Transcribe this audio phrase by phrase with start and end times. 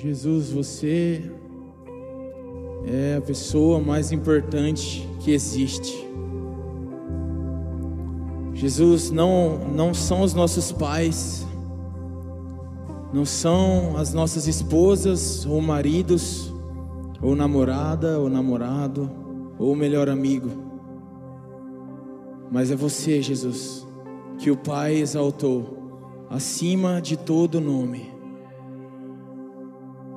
[0.00, 1.20] Jesus, você
[2.86, 6.06] é a pessoa mais importante que existe.
[8.54, 11.44] Jesus, não, não são os nossos pais,
[13.12, 16.52] não são as nossas esposas ou maridos,
[17.22, 19.10] ou namorada ou namorado,
[19.58, 20.68] ou melhor amigo,
[22.50, 23.86] mas é você, Jesus,
[24.38, 28.10] que o Pai exaltou acima de todo nome.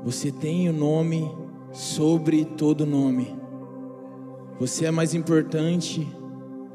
[0.04, 1.30] Você tem o nome
[1.74, 3.36] sobre todo nome.
[4.60, 6.08] Você é mais importante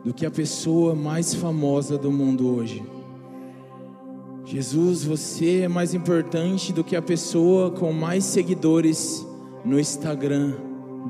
[0.04, 2.84] do que a pessoa mais famosa do mundo hoje.
[4.46, 9.26] Jesus, você é mais importante do que a pessoa com mais seguidores
[9.64, 10.52] no Instagram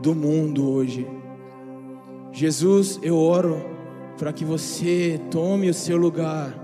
[0.00, 1.06] do mundo hoje.
[2.32, 3.62] Jesus, eu oro
[4.16, 6.58] para que você tome o seu lugar,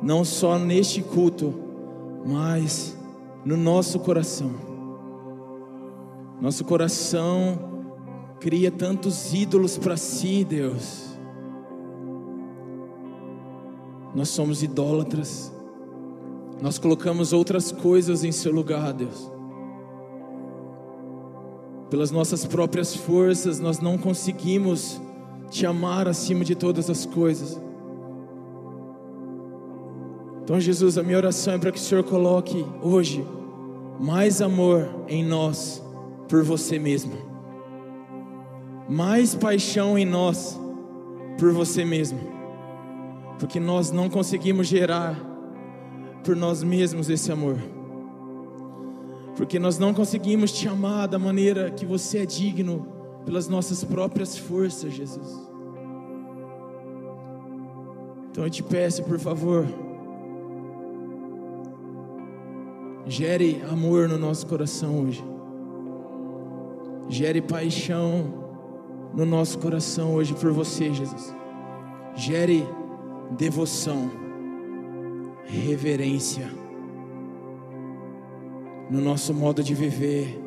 [0.00, 1.52] não só neste culto,
[2.24, 2.96] mas
[3.44, 4.52] no nosso coração.
[6.40, 7.58] Nosso coração
[8.38, 11.17] cria tantos ídolos para si, Deus.
[14.14, 15.52] Nós somos idólatras.
[16.60, 19.30] Nós colocamos outras coisas em seu lugar, Deus.
[21.90, 25.00] Pelas nossas próprias forças, nós não conseguimos
[25.50, 27.60] te amar acima de todas as coisas.
[30.42, 33.24] Então, Jesus, a minha oração é para que o Senhor coloque hoje
[34.00, 35.82] mais amor em nós
[36.28, 37.12] por você mesmo,
[38.88, 40.58] mais paixão em nós
[41.38, 42.18] por você mesmo,
[43.38, 45.16] porque nós não conseguimos gerar
[46.24, 47.58] por nós mesmos esse amor,
[49.36, 52.86] porque nós não conseguimos te amar da maneira que você é digno
[53.24, 55.48] pelas nossas próprias forças, Jesus.
[58.30, 59.66] Então eu te peço, por favor,
[63.08, 65.24] Gere amor no nosso coração hoje.
[67.08, 68.34] Gere paixão
[69.14, 71.34] no nosso coração hoje por você, Jesus.
[72.14, 72.68] Gere
[73.30, 74.10] devoção,
[75.44, 76.50] reverência
[78.90, 80.40] no nosso modo de viver,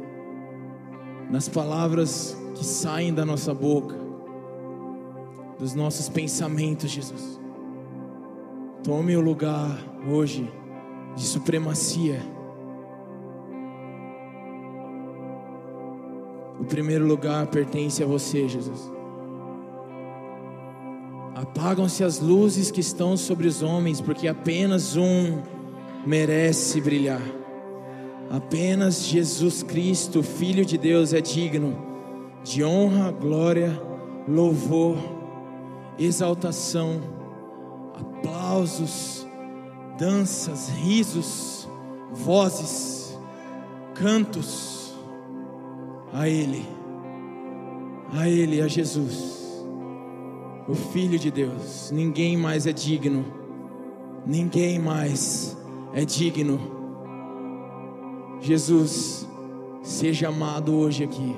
[1.30, 3.96] nas palavras que saem da nossa boca,
[5.60, 7.40] dos nossos pensamentos, Jesus.
[8.84, 9.78] Tome o lugar
[10.10, 10.52] hoje
[11.16, 12.20] de supremacia.
[16.60, 18.92] O primeiro lugar pertence a você, Jesus.
[21.36, 25.42] Apagam-se as luzes que estão sobre os homens, porque apenas um
[26.06, 27.22] merece brilhar.
[28.30, 31.78] Apenas Jesus Cristo, Filho de Deus, é digno
[32.44, 33.80] de honra, glória,
[34.28, 34.98] louvor,
[35.98, 37.02] exaltação,
[37.94, 39.28] aplausos,
[39.98, 41.68] danças, risos,
[42.12, 43.18] vozes,
[43.94, 44.94] cantos
[46.14, 46.66] a Ele,
[48.14, 49.41] a Ele, a Jesus,
[50.72, 51.92] o Filho de Deus.
[51.92, 53.26] Ninguém mais é digno,
[54.26, 55.58] ninguém mais
[55.94, 56.60] é digno.
[58.40, 59.28] Jesus,
[59.84, 61.36] seja amado hoje aqui,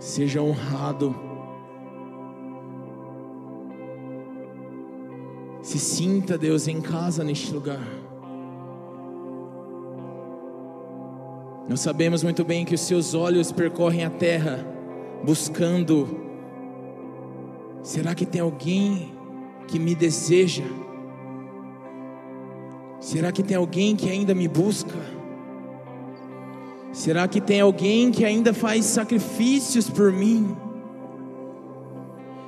[0.00, 1.14] seja honrado.
[5.62, 7.86] Se sinta, Deus, em casa neste lugar.
[11.68, 14.64] Nós sabemos muito bem que os seus olhos percorrem a terra,
[15.24, 16.25] buscando.
[17.86, 19.12] Será que tem alguém
[19.68, 20.64] que me deseja?
[22.98, 24.98] Será que tem alguém que ainda me busca?
[26.92, 30.56] Será que tem alguém que ainda faz sacrifícios por mim?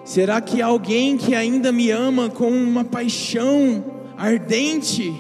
[0.02, 3.84] Será que há alguém que ainda me ama com uma paixão
[4.16, 5.14] ardente?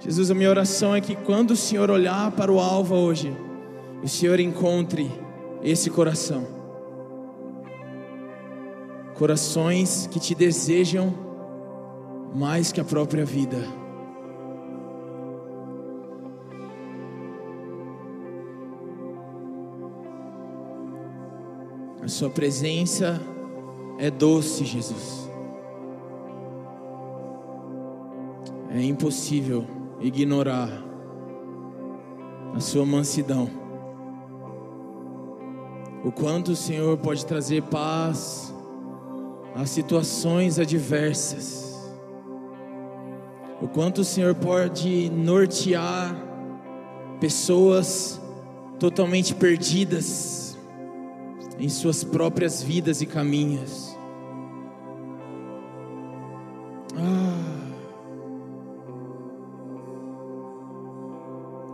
[0.00, 3.32] Jesus, a minha oração é que quando o Senhor olhar para o alvo hoje,
[4.02, 5.08] o Senhor encontre
[5.62, 6.55] esse coração.
[9.18, 11.12] Corações que te desejam
[12.34, 13.56] mais que a própria vida.
[22.02, 23.18] A Sua presença
[23.98, 25.30] é doce, Jesus.
[28.70, 29.64] É impossível
[29.98, 30.68] ignorar
[32.54, 33.48] a Sua mansidão.
[36.04, 38.54] O quanto o Senhor pode trazer paz
[39.56, 41.74] a situações adversas.
[43.60, 46.14] O quanto o Senhor pode nortear
[47.18, 48.20] pessoas
[48.78, 50.58] totalmente perdidas
[51.58, 53.96] em suas próprias vidas e caminhos.
[56.94, 57.72] Ah,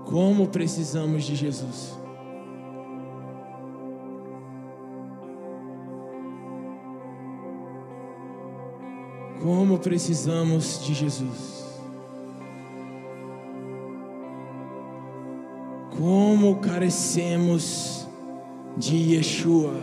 [0.05, 2.02] como precisamos de Jesus.
[9.43, 11.65] Como precisamos de Jesus.
[15.99, 18.07] Como carecemos
[18.77, 19.75] de Yeshua.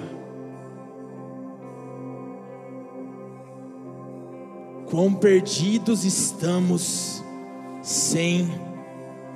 [4.89, 7.21] Quão perdidos estamos
[7.83, 8.47] sem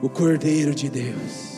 [0.02, 1.53] o Cordeiro de Deus.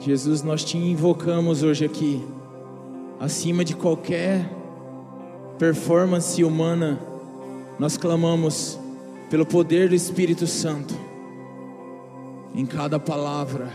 [0.00, 2.24] Jesus, nós te invocamos hoje aqui,
[3.18, 4.48] acima de qualquer
[5.58, 7.00] performance humana,
[7.78, 8.78] nós clamamos
[9.28, 10.94] pelo poder do Espírito Santo
[12.54, 13.72] em cada palavra,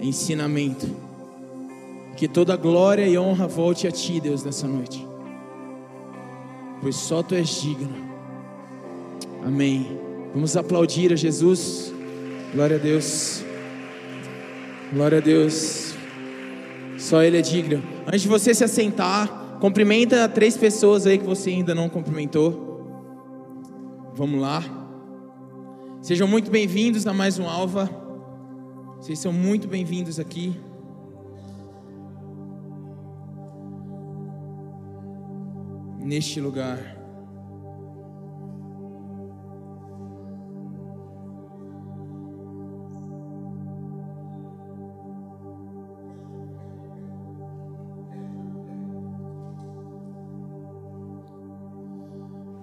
[0.00, 0.88] ensinamento.
[2.16, 5.06] Que toda glória e honra volte a Ti, Deus, nessa noite,
[6.80, 7.92] pois só Tu és digno.
[9.44, 9.98] Amém.
[10.32, 11.92] Vamos aplaudir a Jesus.
[12.54, 13.44] Glória a Deus.
[14.92, 15.94] Glória a Deus.
[16.98, 17.82] Só Ele é digno.
[18.06, 22.72] Antes de você se assentar, cumprimenta três pessoas aí que você ainda não cumprimentou.
[24.14, 24.62] Vamos lá.
[26.00, 27.90] Sejam muito bem-vindos a mais um Alva.
[28.98, 30.54] Vocês são muito bem-vindos aqui.
[35.98, 36.93] Neste lugar.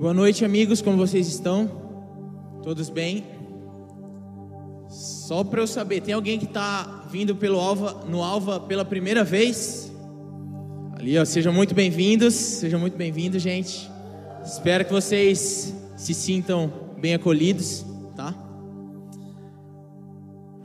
[0.01, 1.69] Boa noite, amigos, como vocês estão?
[2.63, 3.24] Todos bem?
[4.89, 9.24] Só para eu saber, tem alguém que está vindo pelo Alva, no Alva pela primeira
[9.24, 9.92] vez?
[10.98, 13.92] Ali, ó, sejam muito bem-vindos, sejam muito bem-vindos, gente.
[14.44, 18.33] Espero que vocês se sintam bem acolhidos, tá?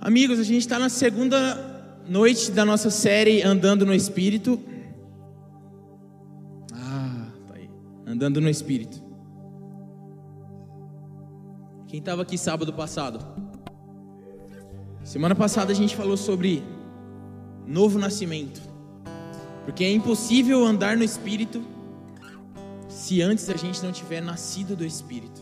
[0.01, 4.59] Amigos, a gente está na segunda noite da nossa série Andando no Espírito.
[6.73, 7.69] Ah, tá aí.
[8.07, 9.05] Andando no Espírito.
[11.89, 13.25] Quem estava aqui sábado passado?
[15.05, 16.65] Semana passada a gente falou sobre
[17.65, 18.61] novo nascimento.
[19.65, 21.63] Porque é impossível andar no Espírito
[22.89, 25.41] se antes a gente não tiver nascido do Espírito.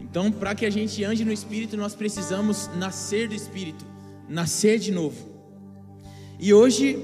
[0.00, 3.84] Então, para que a gente ande no Espírito, nós precisamos nascer do Espírito,
[4.26, 5.28] nascer de novo.
[6.40, 6.98] E hoje,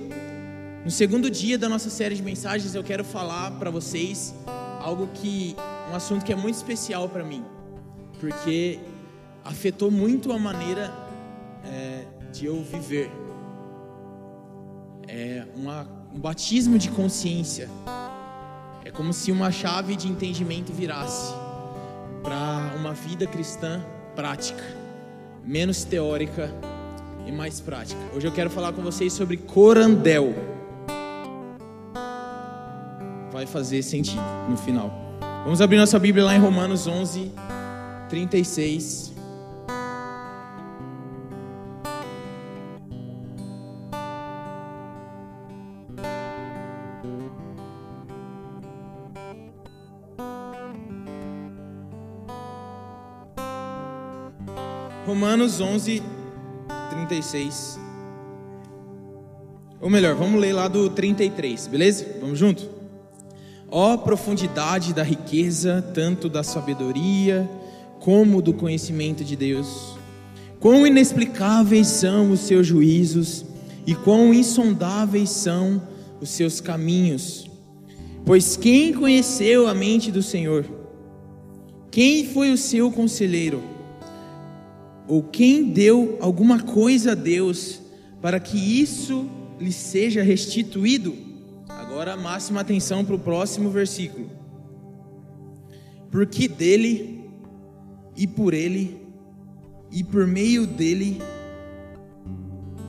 [0.83, 4.35] no segundo dia da nossa série de mensagens, eu quero falar para vocês
[4.81, 5.55] algo que
[5.93, 7.45] um assunto que é muito especial para mim
[8.25, 8.79] porque
[9.45, 10.91] afetou muito a maneira
[11.63, 13.11] é, de eu viver.
[15.07, 17.69] É uma, um batismo de consciência.
[18.83, 21.35] É como se uma chave de entendimento virasse
[22.23, 23.85] para uma vida cristã
[24.17, 24.65] prática,
[25.45, 26.51] menos teórica
[27.27, 28.01] e mais prática.
[28.17, 30.35] Hoje eu quero falar com vocês sobre corandel.
[33.31, 34.91] Vai fazer sentido no final.
[35.45, 37.31] Vamos abrir nossa Bíblia lá em Romanos 11,
[38.15, 39.13] 36.
[55.05, 56.01] Romanos 11,
[56.91, 57.81] 36.
[59.81, 62.07] Ou melhor, vamos ler lá do 33, beleza?
[62.21, 62.71] Vamos junto?
[63.69, 67.51] Ó profundidade da riqueza, tanto da sabedoria,
[68.05, 69.97] como do conhecimento de Deus.
[70.61, 73.47] Quão inexplicáveis são os seus juízos
[73.87, 75.83] e quão insondáveis são
[76.21, 77.51] os seus caminhos.
[78.27, 80.67] Pois quem conheceu a mente do Senhor?
[81.91, 83.63] Quem foi o seu conselheiro?
[85.09, 87.81] Ou quem deu alguma coisa a Deus
[88.21, 89.27] para que isso
[89.59, 91.15] lhe seja restituído?
[91.71, 94.29] Agora, máxima atenção para o próximo versículo.
[96.11, 97.14] Porque dele
[98.17, 99.01] e por Ele,
[99.91, 101.21] e por meio dele,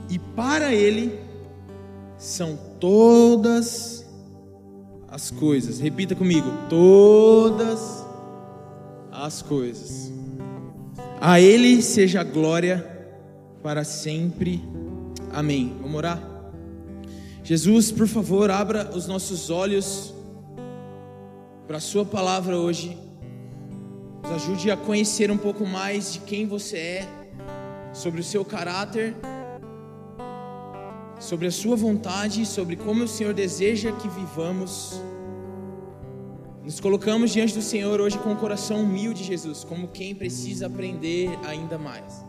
[0.08, 1.18] e para Ele,
[2.16, 4.04] são todas
[5.08, 5.78] as coisas.
[5.80, 8.04] Repita comigo: todas
[9.10, 10.12] as coisas.
[11.20, 12.84] A Ele seja a glória
[13.62, 14.62] para sempre.
[15.32, 15.76] Amém.
[15.80, 16.36] Vamos orar?
[17.42, 20.12] Jesus, por favor, abra os nossos olhos
[21.66, 23.05] para a Sua palavra hoje.
[24.26, 27.08] Nos ajude a conhecer um pouco mais de quem você é,
[27.94, 29.14] sobre o seu caráter,
[31.20, 35.00] sobre a Sua vontade, sobre como o Senhor deseja que vivamos.
[36.64, 41.30] Nos colocamos diante do Senhor hoje com o coração humilde, Jesus, como quem precisa aprender
[41.46, 42.24] ainda mais.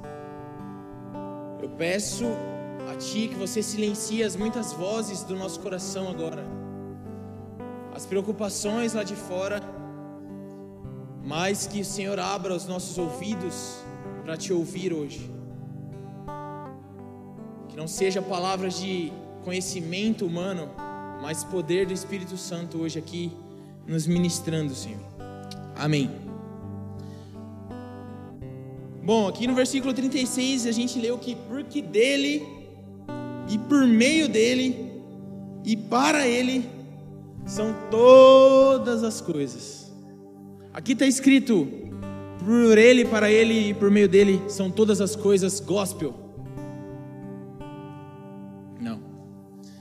[1.60, 2.25] Eu peço
[2.92, 6.46] a Ti que você silencie as muitas vozes do nosso coração agora,
[7.92, 9.76] as preocupações lá de fora,
[11.27, 13.79] mas que o Senhor abra os nossos ouvidos
[14.24, 15.29] para Te ouvir hoje.
[17.67, 19.12] Que não seja palavras de
[19.43, 20.69] conhecimento humano,
[21.22, 23.29] mas poder do Espírito Santo hoje aqui
[23.86, 25.01] nos ministrando, Senhor.
[25.75, 26.10] Amém.
[29.03, 32.48] Bom, aqui no versículo 36 a gente leu que porque dele
[33.50, 35.01] e por meio dele
[35.65, 36.69] e para ele
[37.46, 39.87] são todas as coisas.
[40.77, 41.67] Aqui está escrito:
[42.46, 46.13] por ele, para ele e por meio dele são todas as coisas gospel.
[48.79, 49.01] Não.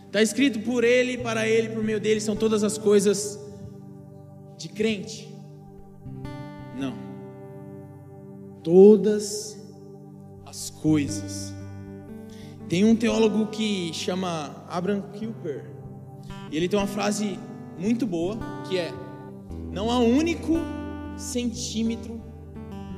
[0.06, 3.38] Está escrito por ele, para ele, por meio dele são todas as coisas
[4.56, 5.28] de crente.
[6.78, 6.94] Não.
[8.62, 9.54] Todas
[10.46, 11.52] as coisas
[12.70, 15.66] tem um teólogo que chama Abraham Kuyper,
[16.50, 17.38] e ele tem uma frase
[17.78, 18.94] muito boa, que é:
[19.70, 20.54] Não há único
[21.16, 22.20] centímetro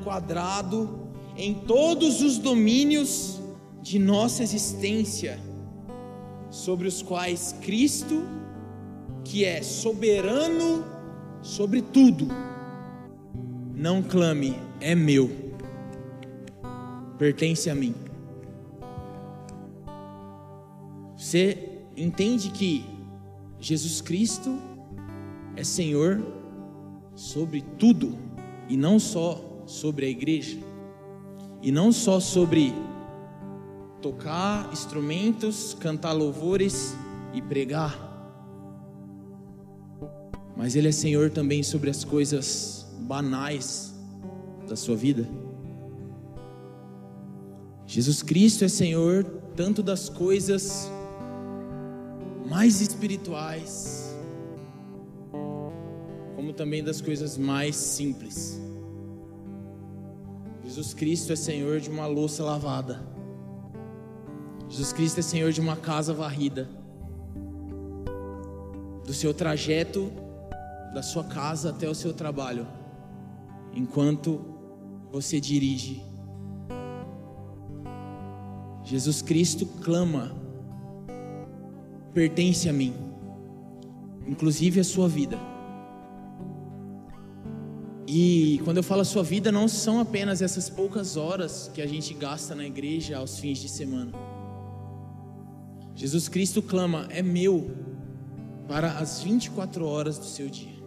[0.02, 3.40] quadrado em todos os domínios
[3.80, 5.38] de nossa existência
[6.50, 8.22] sobre os quais Cristo,
[9.24, 10.84] que é soberano
[11.42, 12.26] sobre tudo,
[13.74, 15.30] não clame, é meu,
[17.18, 17.94] pertence a mim.
[21.16, 22.84] Você entende que
[23.60, 24.58] Jesus Cristo
[25.56, 26.37] é Senhor
[27.18, 28.16] sobre tudo
[28.68, 30.56] e não só sobre a igreja,
[31.60, 32.72] e não só sobre
[34.00, 36.94] tocar instrumentos, cantar louvores
[37.34, 37.98] e pregar,
[40.56, 43.92] mas Ele é Senhor também sobre as coisas banais
[44.68, 45.28] da sua vida.
[47.84, 49.24] Jesus Cristo é Senhor
[49.56, 50.88] tanto das coisas
[52.48, 53.97] mais espirituais,
[56.58, 58.60] também das coisas mais simples.
[60.64, 63.00] Jesus Cristo é Senhor de uma louça lavada.
[64.68, 66.68] Jesus Cristo é Senhor de uma casa varrida.
[69.06, 70.10] Do seu trajeto
[70.92, 72.66] da sua casa até o seu trabalho,
[73.72, 74.40] enquanto
[75.12, 76.02] você dirige.
[78.82, 80.34] Jesus Cristo clama
[82.12, 82.94] pertence a mim,
[84.26, 85.38] inclusive a sua vida.
[88.10, 91.86] E quando eu falo a sua vida, não são apenas essas poucas horas que a
[91.86, 94.12] gente gasta na igreja aos fins de semana.
[95.94, 97.70] Jesus Cristo clama: é meu
[98.66, 100.82] para as 24 horas do seu dia,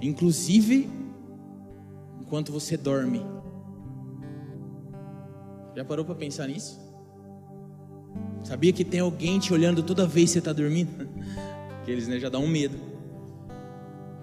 [0.00, 0.88] inclusive
[2.22, 3.20] enquanto você dorme.
[5.76, 6.80] Já parou para pensar nisso?
[8.42, 11.06] Sabia que tem alguém te olhando toda vez que você está dormindo?
[11.84, 12.93] Que eles né, já dão um medo.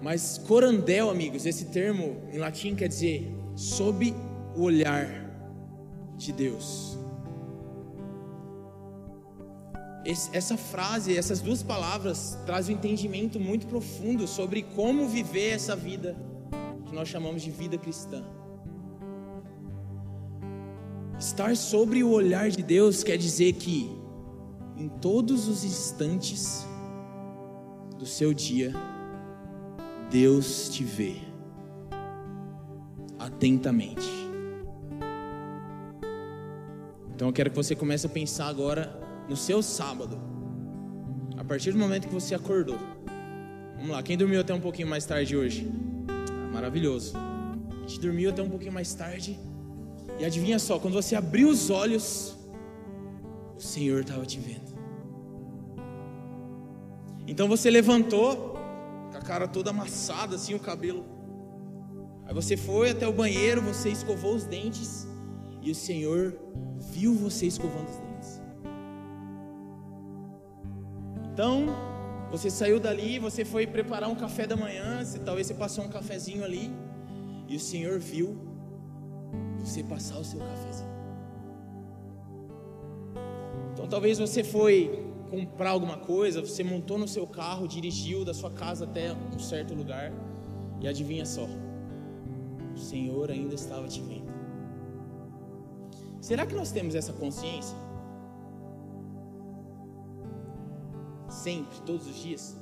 [0.02, 4.12] Mas corandel, amigos, esse termo em latim quer dizer sob
[4.56, 5.06] o olhar
[6.16, 6.98] de Deus.
[10.04, 15.76] Esse, essa frase, essas duas palavras trazem um entendimento muito profundo sobre como viver essa
[15.76, 16.16] vida
[16.84, 18.24] que nós chamamos de vida cristã.
[21.16, 23.88] Estar sobre o olhar de Deus quer dizer que
[24.76, 26.66] em todos os instantes
[27.96, 28.74] do seu dia,
[30.12, 31.16] Deus te vê
[33.18, 34.06] atentamente.
[37.14, 38.94] Então eu quero que você comece a pensar agora
[39.26, 40.20] no seu sábado.
[41.38, 42.76] A partir do momento que você acordou.
[43.76, 45.66] Vamos lá, quem dormiu até um pouquinho mais tarde hoje?
[46.08, 47.16] Ah, maravilhoso.
[47.16, 49.40] A gente dormiu até um pouquinho mais tarde.
[50.20, 52.36] E adivinha só, quando você abriu os olhos,
[53.56, 54.72] o Senhor estava te vendo.
[57.26, 58.51] Então você levantou,
[59.12, 61.04] com a cara toda amassada, assim, o cabelo.
[62.24, 65.06] Aí você foi até o banheiro, você escovou os dentes,
[65.60, 66.34] e o Senhor
[66.78, 68.42] viu você escovando os dentes.
[71.32, 71.66] Então,
[72.30, 75.88] você saiu dali, você foi preparar um café da manhã, você, talvez você passou um
[75.88, 76.70] cafezinho ali,
[77.46, 78.36] e o Senhor viu
[79.58, 80.90] você passar o seu cafezinho.
[83.72, 85.01] Então, talvez você foi
[85.32, 89.72] comprar alguma coisa, você montou no seu carro, dirigiu da sua casa até um certo
[89.72, 90.12] lugar
[90.78, 91.46] e adivinha só,
[92.74, 94.30] o Senhor ainda estava te vendo.
[96.20, 97.74] Será que nós temos essa consciência?
[101.30, 102.60] Sempre, todos os dias?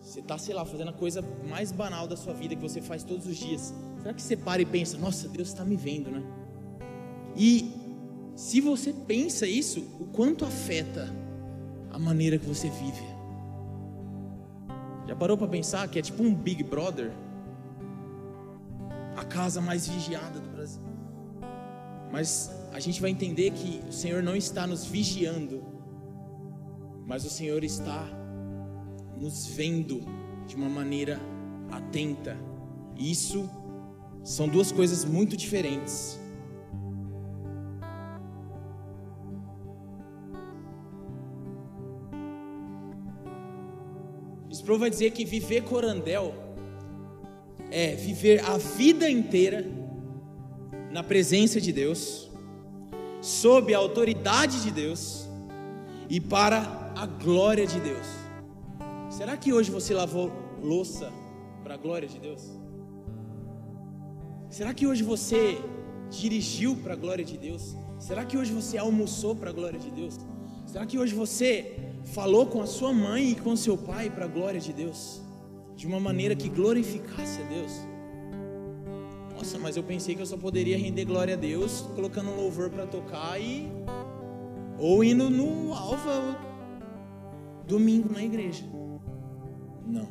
[0.00, 3.04] Você está, sei lá, fazendo a coisa mais banal da sua vida que você faz
[3.04, 3.74] todos os dias.
[3.98, 6.22] Será que você para e pensa, nossa, Deus está me vendo, né?
[7.36, 7.70] E
[8.34, 11.21] se você pensa isso, o quanto afeta
[11.92, 13.04] a maneira que você vive?
[15.06, 17.12] Já parou para pensar que é tipo um Big Brother?
[19.14, 20.82] A casa mais vigiada do Brasil.
[22.10, 25.62] Mas a gente vai entender que o Senhor não está nos vigiando,
[27.06, 28.08] mas o Senhor está
[29.20, 30.00] nos vendo
[30.46, 31.20] de uma maneira
[31.70, 32.36] atenta.
[32.96, 33.48] Isso
[34.24, 36.18] são duas coisas muito diferentes.
[44.72, 46.34] Sproul vai dizer que viver corandel
[47.70, 49.66] é viver a vida inteira
[50.90, 52.30] na presença de Deus,
[53.20, 55.28] sob a autoridade de Deus
[56.08, 58.06] e para a glória de Deus.
[59.10, 61.12] Será que hoje você lavou louça
[61.62, 62.42] para a glória de Deus?
[64.48, 65.58] Será que hoje você
[66.08, 67.76] dirigiu para a glória de Deus?
[67.98, 70.18] Será que hoje você almoçou para a glória de Deus?
[70.66, 74.28] Será que hoje você falou com a sua mãe e com seu pai para a
[74.28, 75.20] glória de Deus?
[75.76, 77.72] De uma maneira que glorificasse a Deus?
[79.34, 82.70] Nossa, mas eu pensei que eu só poderia render glória a Deus colocando um louvor
[82.70, 83.68] para tocar e
[84.78, 86.38] ou indo no alfa
[87.66, 88.64] domingo na igreja.
[89.86, 90.08] Não.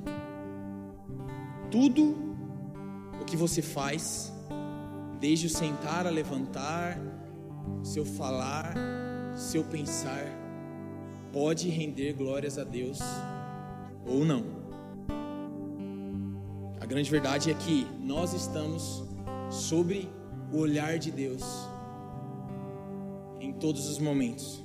[1.70, 2.36] Tudo
[3.22, 4.34] o que você faz,
[5.20, 7.00] desde o sentar a levantar,
[7.84, 8.74] seu falar,
[9.36, 10.26] seu pensar,
[11.32, 13.00] pode render glórias a Deus
[14.06, 14.44] ou não.
[16.80, 19.04] A grande verdade é que nós estamos
[19.50, 20.10] sobre
[20.52, 21.44] o olhar de Deus
[23.40, 24.64] em todos os momentos.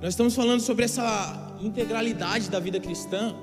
[0.00, 3.34] Nós estamos falando sobre essa integralidade da vida cristã.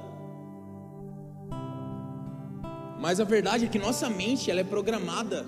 [2.99, 5.45] Mas a verdade é que nossa mente ela é programada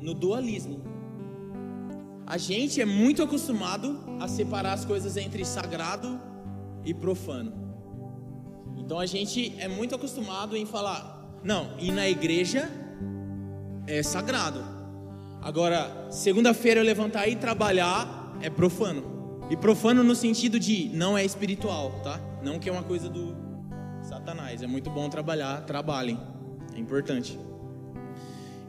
[0.00, 0.83] no dualismo.
[2.26, 6.18] A gente é muito acostumado a separar as coisas entre sagrado
[6.84, 7.52] e profano.
[8.78, 12.70] Então a gente é muito acostumado em falar, não, ir na igreja
[13.86, 14.64] é sagrado.
[15.42, 19.04] Agora, segunda-feira eu levantar e trabalhar é profano.
[19.50, 22.18] E profano no sentido de não é espiritual, tá?
[22.42, 23.36] Não que é uma coisa do
[24.02, 24.62] Satanás.
[24.62, 26.18] É muito bom trabalhar, trabalhem.
[26.74, 27.38] É importante.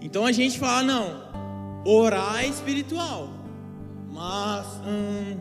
[0.01, 3.44] Então a gente fala, não, orar é espiritual.
[4.15, 5.37] Mas hum,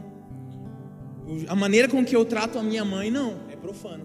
[1.48, 4.04] a maneira com que eu trato a minha mãe, não, é profano.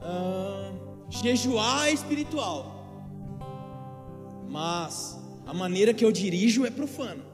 [0.00, 0.78] Hum,
[1.10, 2.94] Jejuar é espiritual,
[4.48, 7.24] mas a maneira que eu dirijo é profano.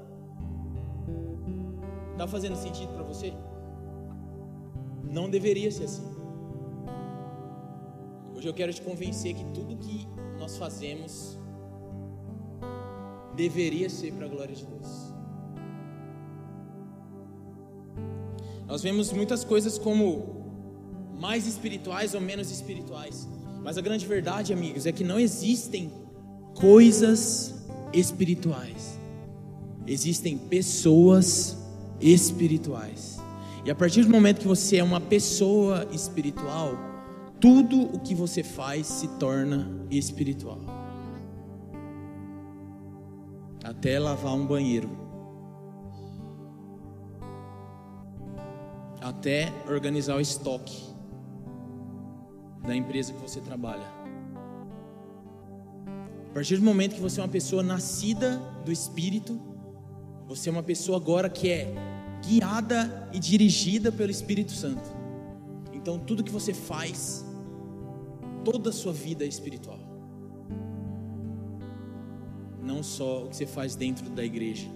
[2.13, 3.35] Está fazendo sentido para você?
[5.03, 6.09] Não deveria ser assim.
[8.35, 11.39] Hoje eu quero te convencer que tudo que nós fazemos
[13.37, 15.14] deveria ser para a glória de Deus.
[18.67, 20.45] Nós vemos muitas coisas como
[21.19, 23.29] mais espirituais ou menos espirituais.
[23.63, 25.91] Mas a grande verdade, amigos, é que não existem
[26.55, 27.55] coisas
[27.93, 28.99] espirituais.
[29.87, 31.57] Existem pessoas
[32.01, 33.19] espirituais.
[33.65, 36.77] E a partir do momento que você é uma pessoa espiritual,
[37.41, 40.61] tudo o que você faz se torna espiritual.
[43.63, 45.04] Até lavar um banheiro.
[49.05, 50.83] Até organizar o estoque
[52.67, 53.87] da empresa que você trabalha.
[56.31, 59.39] A partir do momento que você é uma pessoa nascida do Espírito,
[60.27, 61.71] você é uma pessoa agora que é
[62.27, 64.89] guiada e dirigida pelo Espírito Santo.
[65.75, 67.27] Então tudo que você faz,
[68.43, 69.81] toda a sua vida é espiritual.
[72.63, 74.67] Não só o que você faz dentro da igreja.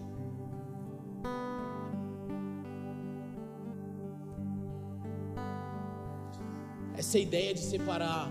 [6.98, 8.28] Essa ideia de separar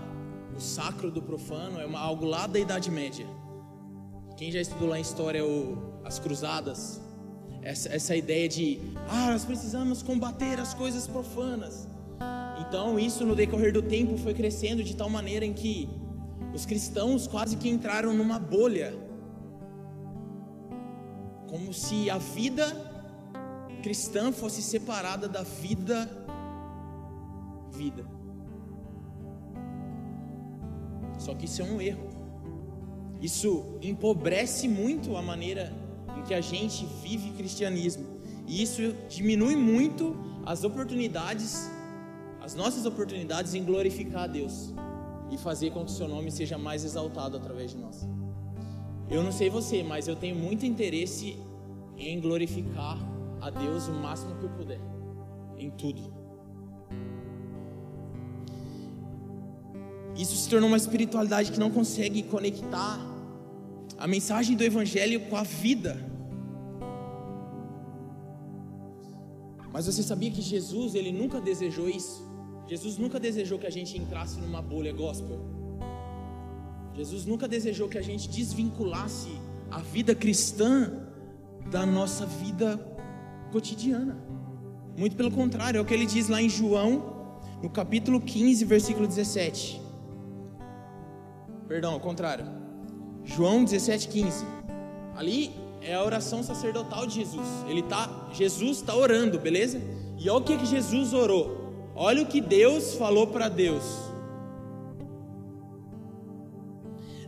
[0.54, 3.26] o sacro do profano é uma, algo lá da Idade Média.
[4.36, 7.00] Quem já estudou lá em história o, as cruzadas,
[7.62, 8.78] essa, essa ideia de,
[9.08, 11.88] ah, nós precisamos combater as coisas profanas.
[12.60, 15.88] Então, isso no decorrer do tempo foi crescendo de tal maneira em que
[16.54, 18.94] os cristãos quase que entraram numa bolha,
[21.48, 22.66] como se a vida
[23.82, 26.06] cristã fosse separada da vida
[27.72, 28.17] vida.
[31.18, 32.08] Só que isso é um erro.
[33.20, 35.72] Isso empobrece muito a maneira
[36.16, 38.06] em que a gente vive cristianismo.
[38.46, 41.70] E isso diminui muito as oportunidades,
[42.40, 44.72] as nossas oportunidades em glorificar a Deus
[45.30, 48.08] e fazer com que o seu nome seja mais exaltado através de nós.
[49.10, 51.38] Eu não sei você, mas eu tenho muito interesse
[51.96, 52.98] em glorificar
[53.40, 54.80] a Deus o máximo que eu puder,
[55.58, 56.17] em tudo.
[60.18, 62.98] Isso se tornou uma espiritualidade que não consegue conectar
[63.96, 65.96] a mensagem do Evangelho com a vida.
[69.72, 72.26] Mas você sabia que Jesus, ele nunca desejou isso?
[72.66, 75.38] Jesus nunca desejou que a gente entrasse numa bolha gospel.
[76.94, 79.30] Jesus nunca desejou que a gente desvinculasse
[79.70, 80.90] a vida cristã
[81.70, 82.76] da nossa vida
[83.52, 84.18] cotidiana.
[84.96, 86.92] Muito pelo contrário, é o que ele diz lá em João,
[87.62, 89.87] no capítulo 15, versículo 17.
[91.68, 92.46] Perdão, ao contrário.
[93.24, 94.44] João 17, 15.
[95.14, 95.52] Ali
[95.82, 97.46] é a oração sacerdotal de Jesus.
[97.68, 99.78] Ele tá, Jesus está orando, beleza?
[100.16, 101.90] E olha o que, que Jesus orou.
[101.94, 103.84] Olha o que Deus falou para Deus.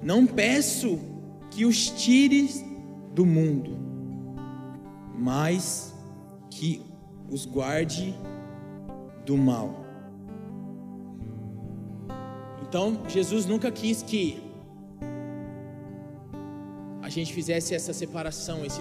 [0.03, 0.98] Não peço
[1.50, 2.64] que os tires
[3.12, 3.76] do mundo,
[5.18, 5.94] mas
[6.48, 6.83] que
[7.29, 8.14] os guarde
[9.26, 9.79] do mal.
[12.70, 14.40] Então, Jesus nunca quis que
[17.02, 18.80] a gente fizesse essa separação, esse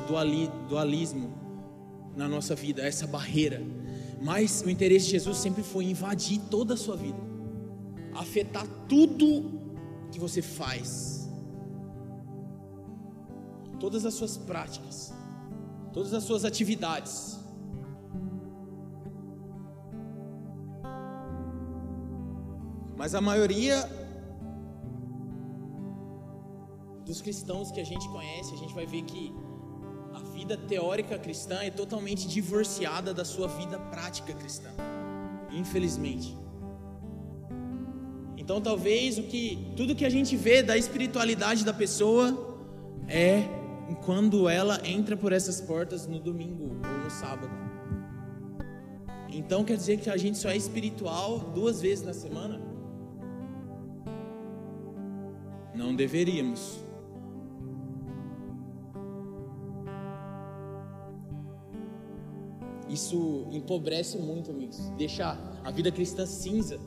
[0.68, 1.34] dualismo
[2.16, 3.64] na nossa vida, essa barreira.
[4.22, 7.18] Mas o interesse de Jesus sempre foi invadir toda a sua vida,
[8.14, 9.60] afetar tudo
[10.12, 11.28] que você faz,
[13.80, 15.12] todas as suas práticas,
[15.92, 17.39] todas as suas atividades.
[23.00, 23.90] Mas a maioria
[27.06, 29.34] dos cristãos que a gente conhece, a gente vai ver que
[30.14, 34.70] a vida teórica cristã é totalmente divorciada da sua vida prática cristã.
[35.50, 36.38] Infelizmente.
[38.36, 42.38] Então talvez o que tudo que a gente vê da espiritualidade da pessoa
[43.08, 43.44] é
[44.06, 47.54] quando ela entra por essas portas no domingo ou no sábado.
[49.30, 52.69] Então quer dizer que a gente só é espiritual duas vezes na semana?
[55.80, 56.78] Não deveríamos.
[62.90, 64.78] Isso empobrece muito, amigos.
[64.98, 66.78] Deixa a vida cristã cinza,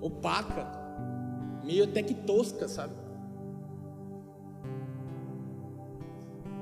[0.00, 0.70] opaca,
[1.64, 2.94] meio até que tosca, sabe?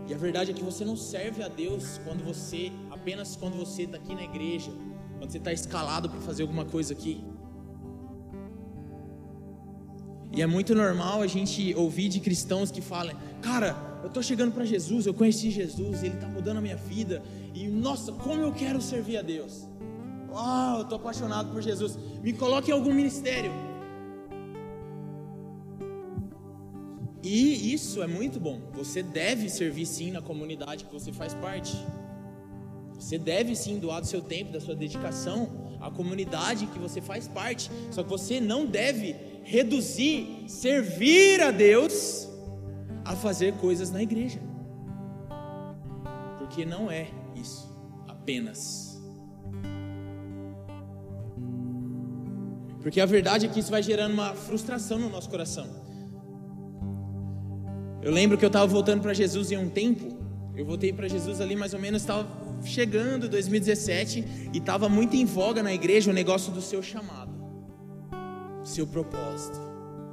[0.09, 3.83] E a verdade é que você não serve a Deus quando você, apenas quando você
[3.83, 4.71] está aqui na igreja,
[5.19, 7.23] quando você está escalado para fazer alguma coisa aqui.
[10.33, 14.53] E é muito normal a gente ouvir de cristãos que falam: Cara, eu estou chegando
[14.53, 17.23] para Jesus, eu conheci Jesus, Ele está mudando a minha vida.
[17.55, 19.67] E nossa, como eu quero servir a Deus.
[20.31, 21.99] Uau, eu estou apaixonado por Jesus.
[22.23, 23.51] Me coloque em algum ministério.
[27.23, 28.61] E isso é muito bom.
[28.75, 31.77] Você deve servir sim na comunidade que você faz parte.
[32.95, 35.49] Você deve sim doar do seu tempo, da sua dedicação
[35.81, 37.71] à comunidade que você faz parte.
[37.91, 42.29] Só que você não deve reduzir servir a Deus
[43.05, 44.41] a fazer coisas na igreja.
[46.39, 47.73] Porque não é isso
[48.09, 49.01] apenas.
[52.83, 55.67] Porque a verdade é que isso vai gerando uma frustração no nosso coração.
[58.03, 60.17] Eu lembro que eu estava voltando para Jesus em um tempo.
[60.57, 62.27] Eu voltei para Jesus ali mais ou menos, estava
[62.65, 67.36] chegando 2017 e estava muito em voga na igreja o negócio do seu chamado
[68.67, 69.59] seu propósito.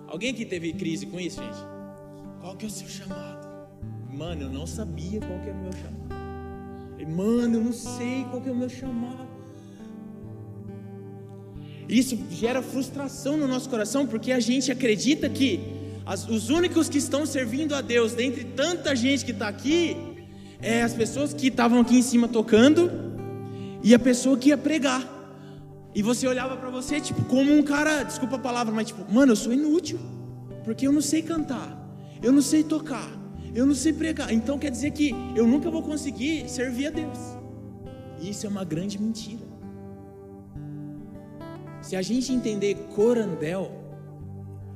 [0.07, 1.57] Alguém aqui teve crise com isso, gente?
[2.39, 3.47] Qual que é o seu chamado?
[4.11, 6.03] Mano, eu não sabia qual que era o meu chamado.
[7.15, 9.27] Mano, eu não sei qual que é o meu chamado.
[11.89, 15.59] Isso gera frustração no nosso coração, porque a gente acredita que
[16.05, 19.97] as, os únicos que estão servindo a Deus, dentre tanta gente que está aqui,
[20.61, 22.89] é as pessoas que estavam aqui em cima tocando
[23.83, 25.12] e a pessoa que ia pregar.
[25.95, 29.31] E você olhava para você, tipo, como um cara, desculpa a palavra, mas tipo, mano,
[29.31, 29.99] eu sou inútil.
[30.63, 31.77] Porque eu não sei cantar,
[32.21, 33.09] eu não sei tocar,
[33.53, 34.33] eu não sei pregar.
[34.33, 37.17] Então quer dizer que eu nunca vou conseguir servir a Deus.
[38.19, 39.43] E isso é uma grande mentira.
[41.81, 43.71] Se a gente entender corandel,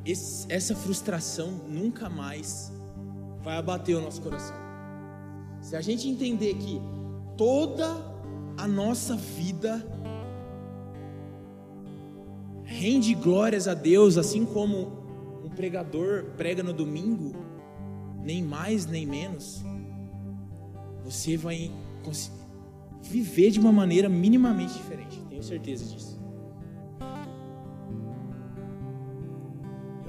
[0.05, 2.71] esse, essa frustração nunca mais
[3.41, 4.55] vai abater o nosso coração.
[5.61, 6.81] Se a gente entender que
[7.37, 8.17] toda a
[8.57, 9.85] a nossa vida
[12.77, 17.33] rende glórias a Deus, assim como um pregador prega no domingo,
[18.23, 19.63] nem mais nem menos,
[21.03, 21.71] você vai
[23.01, 26.17] viver de uma maneira minimamente diferente, tenho certeza disso.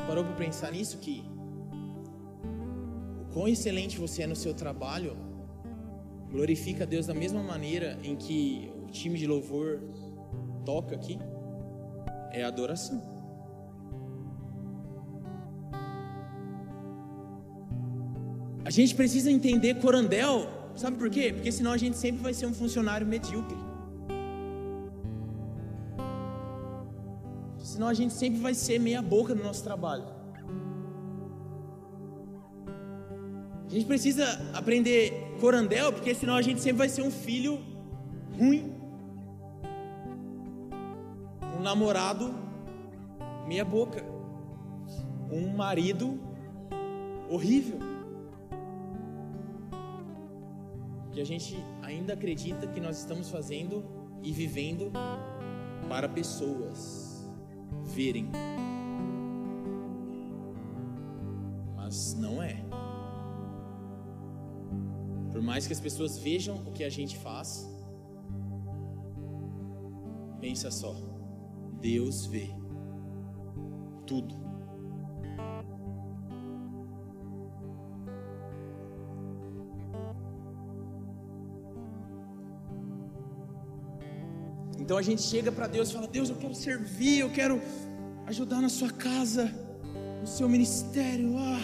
[0.07, 1.24] Parou para pensar nisso que
[3.22, 5.16] o quão excelente você é no seu trabalho
[6.31, 9.81] glorifica a Deus da mesma maneira em que o time de louvor
[10.64, 11.18] toca aqui
[12.33, 13.03] é adoração.
[18.64, 21.33] A gente precisa entender Corandel, sabe por quê?
[21.33, 23.57] Porque senão a gente sempre vai ser um funcionário medíocre.
[27.59, 30.05] Senão a gente sempre vai ser meia boca no nosso trabalho.
[33.67, 37.61] A gente precisa aprender Corandel, porque senão a gente sempre vai ser um filho
[38.38, 38.78] ruim
[41.68, 42.35] namorado
[43.46, 44.02] meia boca,
[45.31, 46.18] um marido
[47.28, 47.78] horrível.
[51.12, 53.85] Que a gente ainda acredita que nós estamos fazendo
[54.22, 54.90] e vivendo
[55.90, 57.28] para pessoas
[57.85, 58.31] verem.
[61.76, 62.64] Mas não é.
[65.33, 67.68] Por mais que as pessoas vejam o que a gente faz,
[70.40, 71.17] pensa só.
[71.81, 72.51] Deus vê
[74.07, 74.35] tudo.
[84.79, 87.61] Então a gente chega para Deus e fala: Deus, eu quero servir, eu quero
[88.27, 89.53] ajudar na sua casa,
[90.21, 91.37] no seu ministério.
[91.37, 91.61] Ah.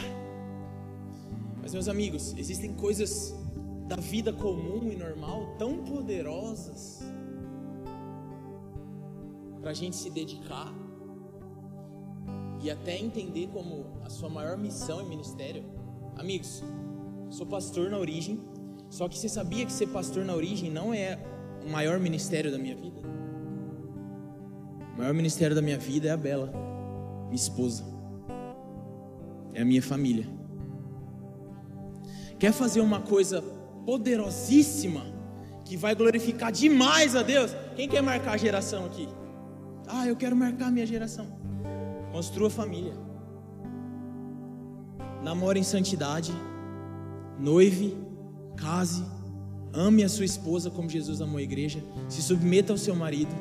[1.62, 3.34] Mas, meus amigos, existem coisas
[3.88, 7.03] da vida comum e normal tão poderosas
[9.64, 10.70] para a gente se dedicar
[12.62, 15.64] e até entender como a sua maior missão e ministério.
[16.18, 16.62] Amigos,
[17.30, 18.38] sou pastor na origem,
[18.90, 21.18] só que você sabia que ser pastor na origem não é
[21.64, 23.00] o maior ministério da minha vida?
[24.94, 26.52] O maior ministério da minha vida é a Bela,
[27.24, 27.86] minha esposa,
[29.54, 30.26] é a minha família.
[32.38, 33.40] Quer fazer uma coisa
[33.86, 35.06] poderosíssima
[35.64, 37.56] que vai glorificar demais a Deus?
[37.74, 39.08] Quem quer marcar a geração aqui?
[39.86, 41.26] Ah, eu quero marcar minha geração.
[42.12, 42.94] Construa família.
[45.22, 46.32] Namore em santidade.
[47.38, 47.96] Noive,
[48.56, 49.04] case,
[49.72, 51.82] ame a sua esposa como Jesus amou a igreja.
[52.08, 53.34] Se submeta ao seu marido.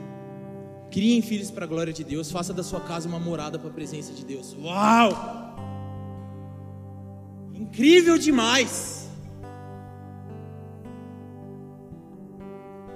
[0.90, 2.32] Criem filhos para a glória de Deus.
[2.32, 4.56] Faça da sua casa uma morada para a presença de Deus.
[4.60, 5.12] Uau!
[7.54, 9.10] Incrível demais!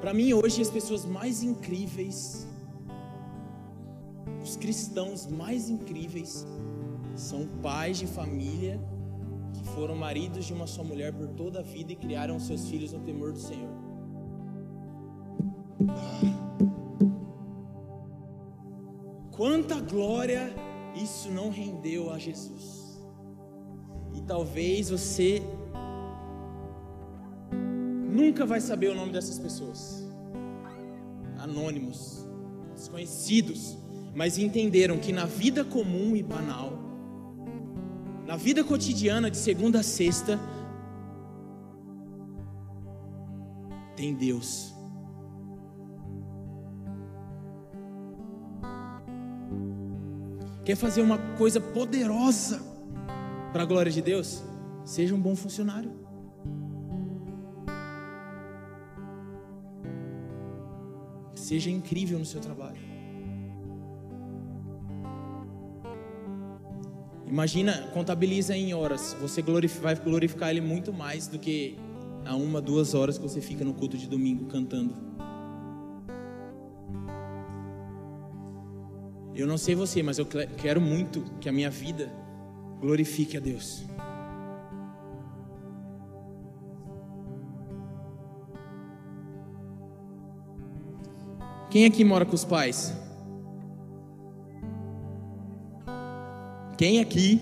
[0.01, 2.47] Para mim, hoje, as pessoas mais incríveis
[4.57, 6.45] cristãos mais incríveis
[7.15, 8.79] são pais de família
[9.53, 12.93] que foram maridos de uma só mulher por toda a vida e criaram seus filhos
[12.93, 13.71] no temor do Senhor.
[19.31, 20.53] Quanta glória
[20.95, 22.99] isso não rendeu a Jesus.
[24.13, 25.41] E talvez você
[28.11, 30.03] nunca vai saber o nome dessas pessoas.
[31.37, 32.27] Anônimos,
[32.75, 33.77] desconhecidos
[34.17, 36.73] mas entenderam que na vida comum e banal,
[38.25, 40.39] na vida cotidiana de segunda a sexta,
[43.95, 44.73] tem Deus.
[50.65, 52.59] Quer fazer uma coisa poderosa
[53.53, 54.43] para a glória de Deus?
[54.83, 55.91] Seja um bom funcionário.
[61.35, 62.96] Seja incrível no seu trabalho.
[67.27, 69.15] Imagina, contabiliza em horas.
[69.19, 69.43] Você
[69.81, 71.77] vai glorificar Ele muito mais do que
[72.25, 74.95] a uma, duas horas que você fica no culto de domingo cantando.
[79.35, 82.11] Eu não sei você, mas eu quero muito que a minha vida
[82.79, 83.85] glorifique a Deus.
[91.69, 92.95] Quem aqui mora com os pais?
[96.77, 97.41] Quem aqui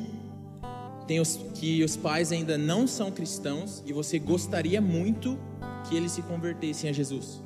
[1.06, 5.38] tem os, que os pais ainda não são cristãos e você gostaria muito
[5.88, 7.43] que eles se convertessem a Jesus?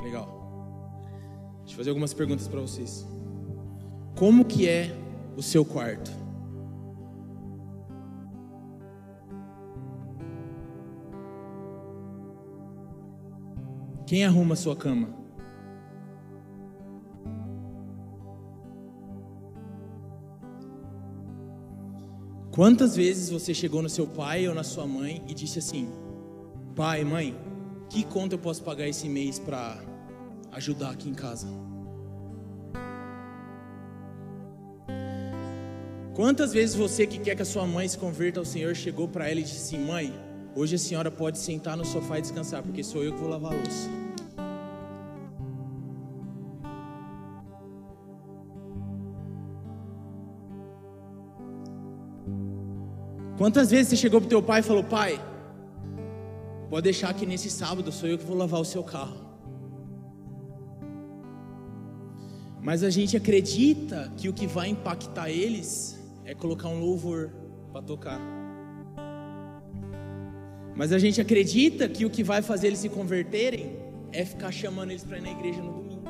[0.00, 0.28] Legal.
[1.60, 3.04] Deixa eu fazer algumas perguntas para vocês.
[4.16, 4.96] Como que é
[5.36, 6.10] o seu quarto?
[14.06, 15.19] Quem arruma a sua cama?
[22.60, 25.88] Quantas vezes você chegou no seu pai ou na sua mãe e disse assim:
[26.76, 27.34] Pai, mãe,
[27.88, 29.82] que conta eu posso pagar esse mês para
[30.52, 31.46] ajudar aqui em casa?
[36.14, 39.26] Quantas vezes você que quer que a sua mãe se converta ao Senhor chegou para
[39.26, 40.12] ela e disse assim: Mãe,
[40.54, 43.54] hoje a senhora pode sentar no sofá e descansar, porque sou eu que vou lavar
[43.54, 43.99] a louça.
[53.40, 55.18] Quantas vezes você chegou pro teu pai e falou: Pai,
[56.68, 59.16] pode deixar que nesse sábado sou eu que vou lavar o seu carro.
[62.60, 67.30] Mas a gente acredita que o que vai impactar eles é colocar um louvor
[67.72, 68.20] para tocar.
[70.76, 73.74] Mas a gente acredita que o que vai fazer eles se converterem
[74.12, 76.04] é ficar chamando eles para ir na igreja no domingo.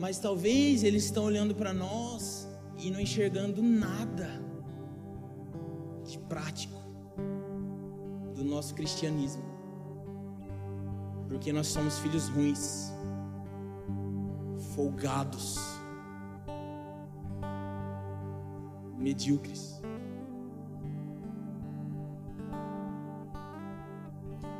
[0.00, 2.41] Mas talvez eles estão olhando para nós
[2.82, 4.28] e não enxergando nada
[6.04, 6.80] de prático
[8.34, 9.44] do nosso cristianismo.
[11.28, 12.92] Porque nós somos filhos ruins,
[14.74, 15.58] folgados,
[18.98, 19.80] medíocres.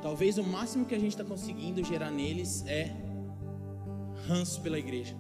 [0.00, 2.94] Talvez o máximo que a gente está conseguindo gerar neles é
[4.26, 5.16] ranço pela igreja.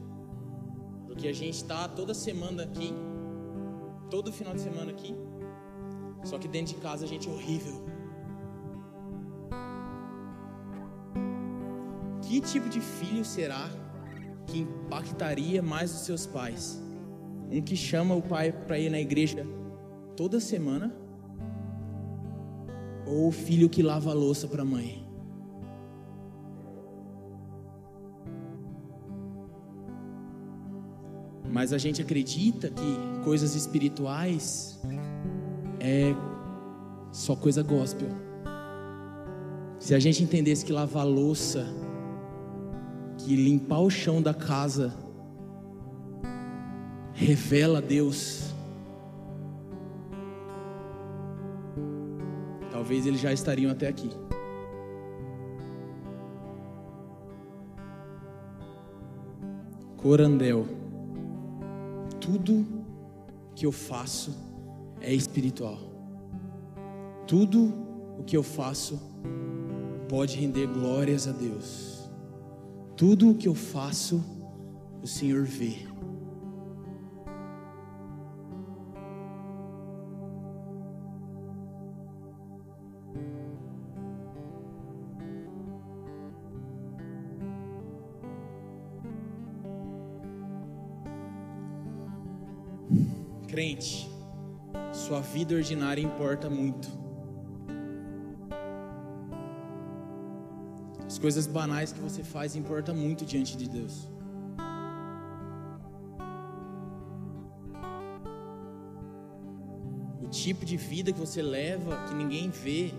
[1.12, 2.90] Porque a gente está toda semana aqui,
[4.10, 5.14] todo final de semana aqui,
[6.24, 7.84] só que dentro de casa a gente é horrível.
[12.22, 13.68] Que tipo de filho será
[14.46, 16.82] que impactaria mais os seus pais?
[17.50, 19.46] Um que chama o pai para ir na igreja
[20.16, 20.96] toda semana?
[23.06, 25.06] Ou o filho que lava a louça para a mãe?
[31.52, 34.80] Mas a gente acredita que coisas espirituais
[35.78, 36.14] é
[37.12, 38.08] só coisa gospel.
[39.78, 41.66] Se a gente entendesse que lavar louça,
[43.18, 44.94] que limpar o chão da casa
[47.12, 48.54] revela Deus,
[52.70, 54.10] talvez eles já estariam até aqui.
[59.98, 60.81] Corandel
[62.22, 62.64] tudo
[63.54, 64.32] que eu faço
[65.00, 65.78] é espiritual.
[67.26, 67.74] Tudo
[68.18, 68.98] o que eu faço
[70.08, 72.08] pode render glórias a Deus.
[72.96, 74.22] Tudo o que eu faço,
[75.02, 75.91] o Senhor vê.
[95.32, 96.88] Vida ordinária importa muito.
[101.06, 104.08] As coisas banais que você faz importam muito diante de Deus.
[110.22, 112.92] O tipo de vida que você leva que ninguém vê.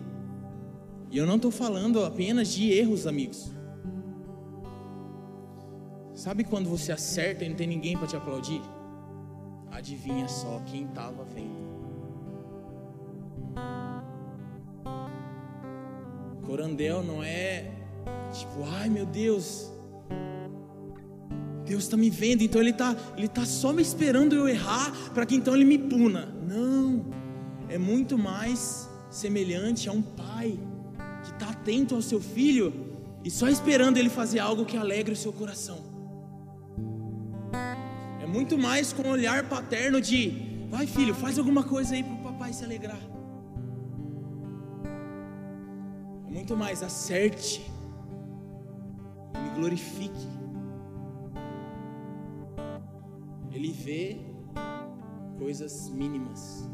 [1.12, 3.52] E eu não estou falando apenas de erros, amigos.
[6.14, 8.62] Sabe quando você acerta e não tem ninguém para te aplaudir?
[9.74, 11.73] adivinha só quem estava vendo.
[16.54, 17.72] Corandel não é
[18.32, 19.72] tipo, ai meu Deus,
[21.66, 25.26] Deus está me vendo, então Ele está ele tá só me esperando eu errar para
[25.26, 26.28] que então Ele me puna.
[26.48, 27.08] Não,
[27.68, 30.60] é muito mais semelhante a um pai
[31.24, 32.72] que está atento ao seu filho
[33.24, 35.94] e só esperando ele fazer algo que alegre o seu coração
[38.34, 42.18] muito mais com um olhar paterno de vai filho, faz alguma coisa aí para o
[42.18, 43.13] papai se alegrar.
[46.44, 47.66] Muito mais acerte,
[49.34, 50.28] me glorifique.
[53.50, 54.20] Ele vê
[55.40, 56.70] coisas mínimas,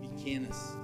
[0.00, 0.76] pequenas.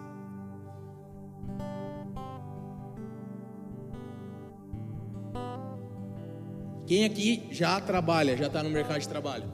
[6.87, 9.45] Quem aqui já trabalha, já está no mercado de trabalho?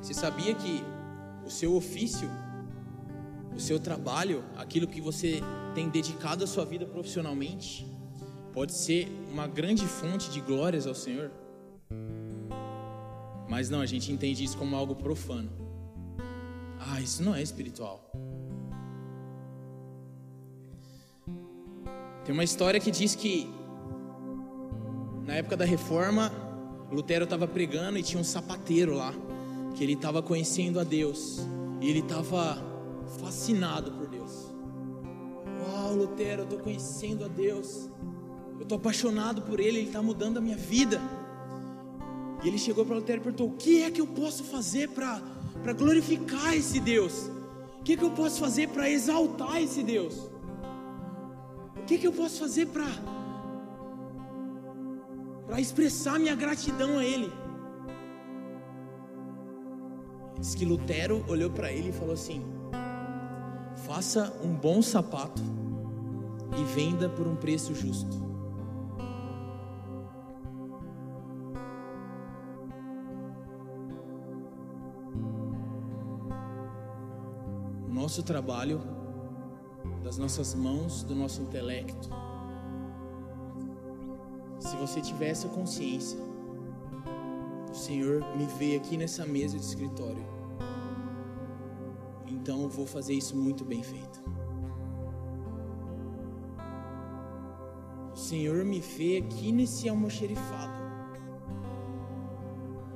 [0.00, 0.82] Você sabia que
[1.44, 2.30] o seu ofício,
[3.54, 5.40] o seu trabalho, aquilo que você
[5.74, 7.86] tem dedicado a sua vida profissionalmente,
[8.52, 11.30] pode ser uma grande fonte de glórias ao Senhor?
[13.48, 15.50] Mas não, a gente entende isso como algo profano.
[16.78, 18.10] Ah, isso não é espiritual.
[22.24, 23.52] Tem uma história que diz que
[25.26, 26.32] na época da reforma,
[26.90, 29.12] Lutero estava pregando e tinha um sapateiro lá,
[29.74, 31.40] que ele estava conhecendo a Deus,
[31.80, 32.73] e ele estava
[33.14, 34.52] fascinado por Deus.
[35.62, 37.88] Uau, Lutero, eu estou conhecendo a Deus,
[38.56, 41.00] eu estou apaixonado por Ele, Ele está mudando a minha vida.
[42.42, 45.72] E ele chegou para Lutero e perguntou: O que é que eu posso fazer para
[45.72, 47.30] glorificar esse Deus?
[47.80, 50.30] O que é que eu posso fazer para exaltar esse Deus?
[51.76, 52.86] O que é que eu posso fazer para
[55.46, 57.32] para expressar minha gratidão a Ele?
[60.38, 62.42] Diz que Lutero olhou para ele e falou assim:
[63.86, 65.42] Faça um bom sapato
[66.58, 68.24] e venda por um preço justo.
[78.04, 78.82] nosso trabalho,
[80.02, 82.10] das nossas mãos, do nosso intelecto.
[84.58, 86.18] Se você tiver essa consciência,
[87.70, 90.22] o Senhor me vê aqui nessa mesa de escritório,
[92.44, 94.22] então vou fazer isso muito bem feito.
[98.12, 100.74] O Senhor me vê aqui nesse almoxerifado,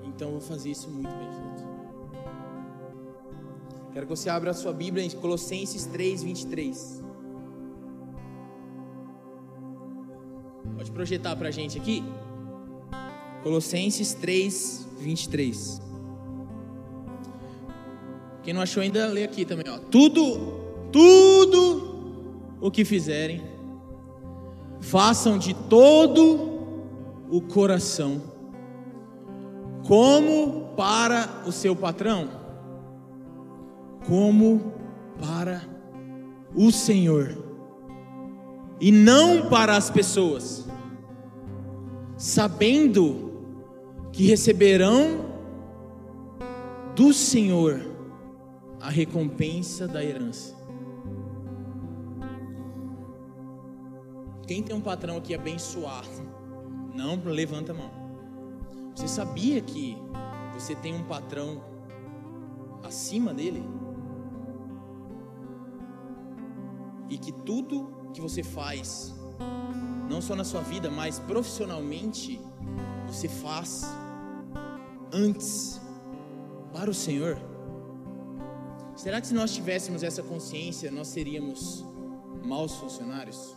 [0.05, 1.67] então vou fazer isso muito bem feito.
[3.95, 7.03] Quero que você abra a sua Bíblia em Colossenses 3, 23.
[10.77, 12.05] Pode projetar para a gente aqui?
[13.43, 15.88] Colossenses 3, 23.
[18.49, 19.67] Quem não achou ainda, lê aqui também.
[19.69, 19.77] Ó.
[19.77, 23.43] Tudo, tudo o que fizerem,
[24.81, 26.49] façam de todo
[27.31, 28.23] o coração,
[29.87, 32.27] como para o seu patrão
[34.07, 34.73] como
[35.21, 35.61] para
[36.55, 37.37] o Senhor
[38.81, 40.67] e não para as pessoas,
[42.17, 43.31] sabendo
[44.11, 45.27] que receberão
[46.97, 47.88] do Senhor
[48.81, 50.57] a recompensa da herança.
[54.47, 56.09] Quem tem um patrão aqui abençoado,
[56.95, 57.91] não levanta a mão.
[58.95, 59.97] Você sabia que
[60.55, 61.63] você tem um patrão
[62.83, 63.63] acima dele?
[67.09, 69.15] e que tudo que você faz,
[70.09, 72.41] não só na sua vida, mas profissionalmente,
[73.07, 73.85] você faz
[75.13, 75.81] antes
[76.73, 77.39] para o Senhor?
[78.99, 81.85] Será que se nós tivéssemos essa consciência, nós seríamos
[82.45, 83.55] maus funcionários?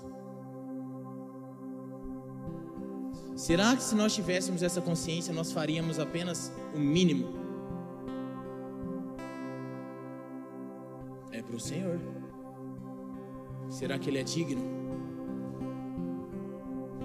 [3.36, 7.28] Será que se nós tivéssemos essa consciência, nós faríamos apenas o mínimo?
[11.32, 12.00] É para o Senhor.
[13.68, 14.62] Será que ele é digno?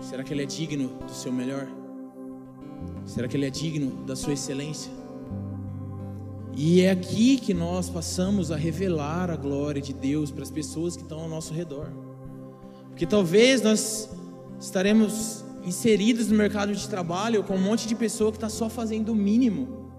[0.02, 1.66] Será que ele é digno do seu melhor?
[3.06, 5.05] Será que ele é digno da sua excelência?
[6.58, 10.96] E é aqui que nós passamos a revelar a glória de Deus para as pessoas
[10.96, 11.92] que estão ao nosso redor.
[12.88, 14.08] Porque talvez nós
[14.58, 19.12] estaremos inseridos no mercado de trabalho com um monte de pessoa que está só fazendo
[19.12, 19.90] o mínimo.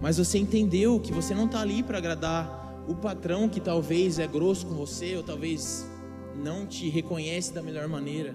[0.00, 4.26] Mas você entendeu que você não está ali para agradar o patrão que talvez é
[4.26, 5.88] grosso com você, ou talvez
[6.34, 8.34] não te reconhece da melhor maneira,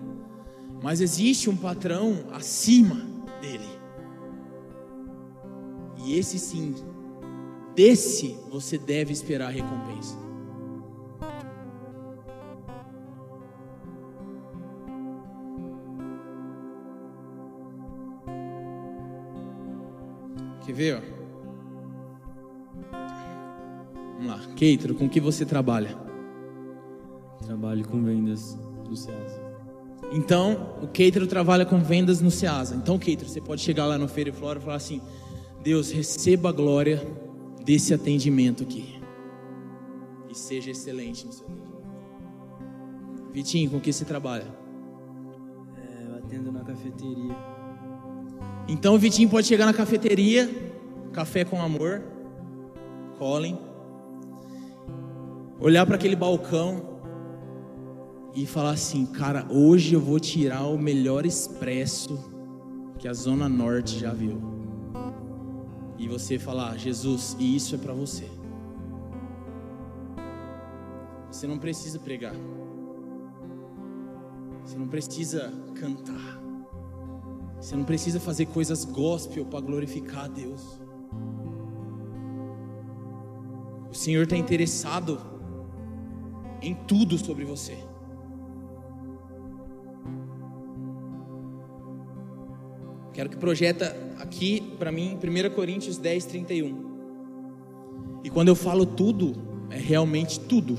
[0.81, 3.01] mas existe um patrão acima
[3.41, 3.67] dele.
[6.05, 6.75] E esse sim,
[7.76, 10.17] desse você deve esperar a recompensa.
[20.65, 20.95] Quer ver?
[20.97, 21.13] Ó?
[24.17, 24.39] Vamos lá.
[24.55, 25.97] Keitro, com que você trabalha?
[27.45, 28.57] Trabalho com vendas
[28.88, 29.41] no Ceasa.
[30.11, 32.76] Então, o Keitro trabalha com vendas no Ceasa.
[32.76, 35.01] Então, Keitro, você pode chegar lá no Feira e Flora e falar assim:
[35.61, 37.05] Deus, receba a glória
[37.64, 38.99] desse atendimento aqui.
[40.30, 41.74] E seja excelente no seu atendimento.
[43.32, 44.47] Vitinho, com que você trabalha?
[45.78, 47.36] É, eu atendo na cafeteria.
[48.68, 50.49] Então, o Vitinho pode chegar na cafeteria,
[51.11, 52.01] café com amor,
[53.18, 53.57] Colin
[55.64, 56.99] olhar para aquele balcão
[58.36, 62.20] e falar assim: cara, hoje eu vou tirar o melhor expresso
[62.99, 64.62] que a Zona Norte já viu.
[66.04, 68.30] E você falar: Jesus, e isso é para você.
[71.32, 72.36] Você não precisa pregar.
[74.62, 76.41] Você não precisa cantar.
[77.56, 80.78] Você não precisa fazer coisas gospel para glorificar a Deus.
[83.89, 85.22] O Senhor está interessado
[86.62, 87.78] em tudo sobre você.
[93.24, 98.21] Quero que projeta aqui para mim 1 Coríntios 10, 31.
[98.21, 99.34] E quando eu falo tudo,
[99.69, 100.78] é realmente tudo.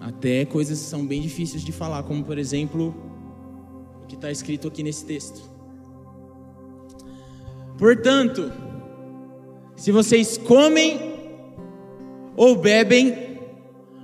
[0.00, 2.94] Até coisas que são bem difíceis de falar, como por exemplo,
[4.02, 5.42] o que está escrito aqui nesse texto.
[7.76, 8.50] Portanto,
[9.76, 10.98] se vocês comem
[12.34, 13.40] ou bebem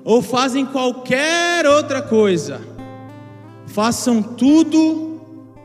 [0.04, 2.60] ou fazem qualquer outra coisa,
[3.68, 5.18] façam tudo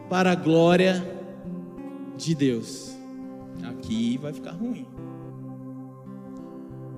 [0.10, 1.15] para a glória de
[2.36, 2.96] Deus.
[3.64, 4.88] Aqui vai ficar ruim.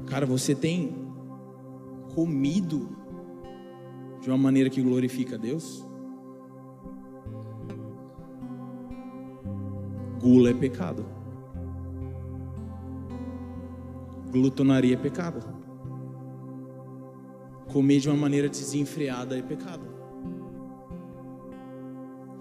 [0.07, 0.95] Cara, você tem
[2.13, 2.89] comido
[4.21, 5.85] de uma maneira que glorifica a Deus?
[10.19, 11.05] Gula é pecado.
[14.31, 15.45] Glutonaria é pecado.
[17.71, 19.85] Comer de uma maneira desenfreada é pecado.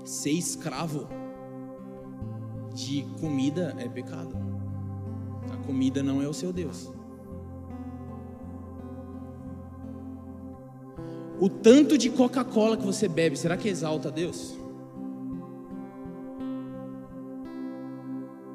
[0.05, 1.09] Ser escravo
[2.77, 4.37] de comida é pecado.
[5.51, 6.93] A comida não é o seu Deus.
[11.41, 14.55] O tanto de Coca-Cola que você bebe, será que exalta a Deus?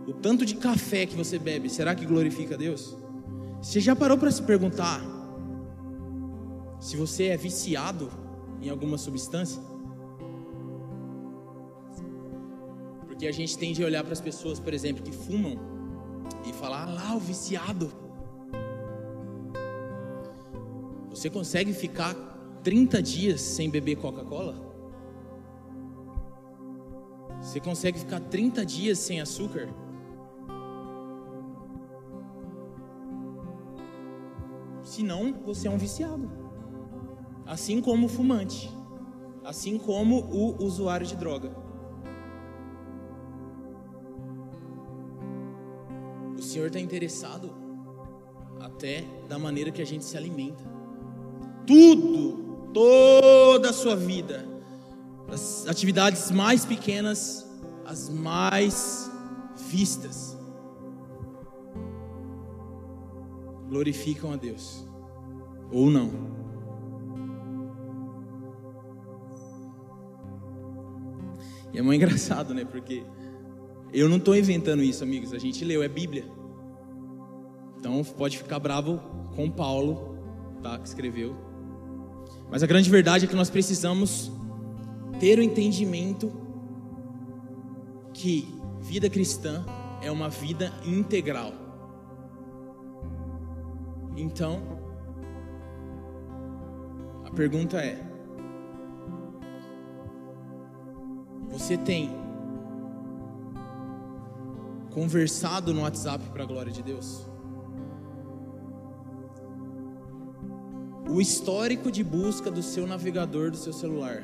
[0.07, 2.95] O tanto de café que você bebe, será que glorifica a Deus?
[3.59, 5.01] Você já parou para se perguntar
[6.79, 8.09] se você é viciado
[8.61, 9.70] em alguma substância?
[13.21, 15.55] Porque a gente tende a olhar para as pessoas, por exemplo, que fumam
[16.43, 17.93] e falar: ah lá, o viciado.
[21.07, 22.15] Você consegue ficar
[22.63, 24.55] 30 dias sem beber Coca-Cola?
[27.39, 29.69] Você consegue ficar 30 dias sem açúcar?
[34.81, 36.27] Senão, você é um viciado.
[37.45, 38.75] Assim como o fumante.
[39.43, 41.60] Assim como o usuário de droga.
[46.51, 47.49] Senhor está interessado
[48.59, 50.63] até da maneira que a gente se alimenta.
[51.65, 54.45] Tudo toda a sua vida,
[55.29, 57.49] das atividades mais pequenas
[57.85, 59.09] às mais
[59.69, 60.37] vistas,
[63.69, 64.85] glorificam a Deus
[65.71, 66.11] ou não.
[71.73, 72.65] E é muito engraçado, né?
[72.65, 73.05] Porque
[73.93, 75.33] eu não estou inventando isso, amigos.
[75.33, 76.40] A gente leu, é Bíblia.
[77.81, 79.01] Então pode ficar bravo
[79.35, 80.15] com Paulo,
[80.61, 80.77] tá?
[80.77, 81.35] Que escreveu.
[82.47, 84.31] Mas a grande verdade é que nós precisamos
[85.19, 86.31] ter o entendimento
[88.13, 89.65] que vida cristã
[89.99, 91.53] é uma vida integral.
[94.15, 94.61] Então,
[97.25, 97.99] a pergunta é:
[101.49, 102.11] você tem
[104.91, 107.30] conversado no WhatsApp para a glória de Deus?
[111.11, 114.23] O histórico de busca do seu navegador do seu celular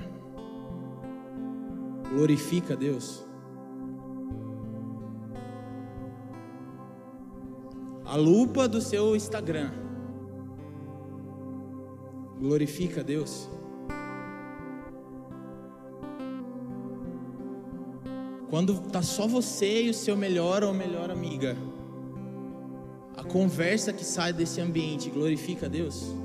[2.10, 3.26] glorifica a Deus?
[8.06, 9.70] A lupa do seu Instagram
[12.40, 13.50] glorifica a Deus?
[18.50, 21.58] Quando tá só você e o seu melhor ou melhor amiga,
[23.18, 26.16] a conversa que sai desse ambiente glorifica a Deus?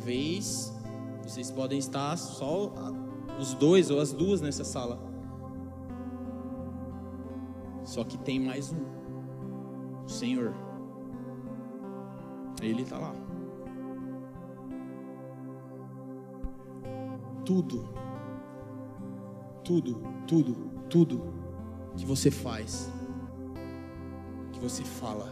[0.00, 0.74] Talvez
[1.22, 2.72] vocês podem estar só
[3.38, 4.98] os dois ou as duas nessa sala.
[7.84, 8.82] Só que tem mais um.
[10.02, 10.54] O Senhor.
[12.62, 13.14] Ele está lá.
[17.44, 17.86] Tudo,
[19.62, 20.54] tudo, tudo,
[20.88, 21.34] tudo
[21.94, 22.90] que você faz,
[24.50, 25.30] que você fala,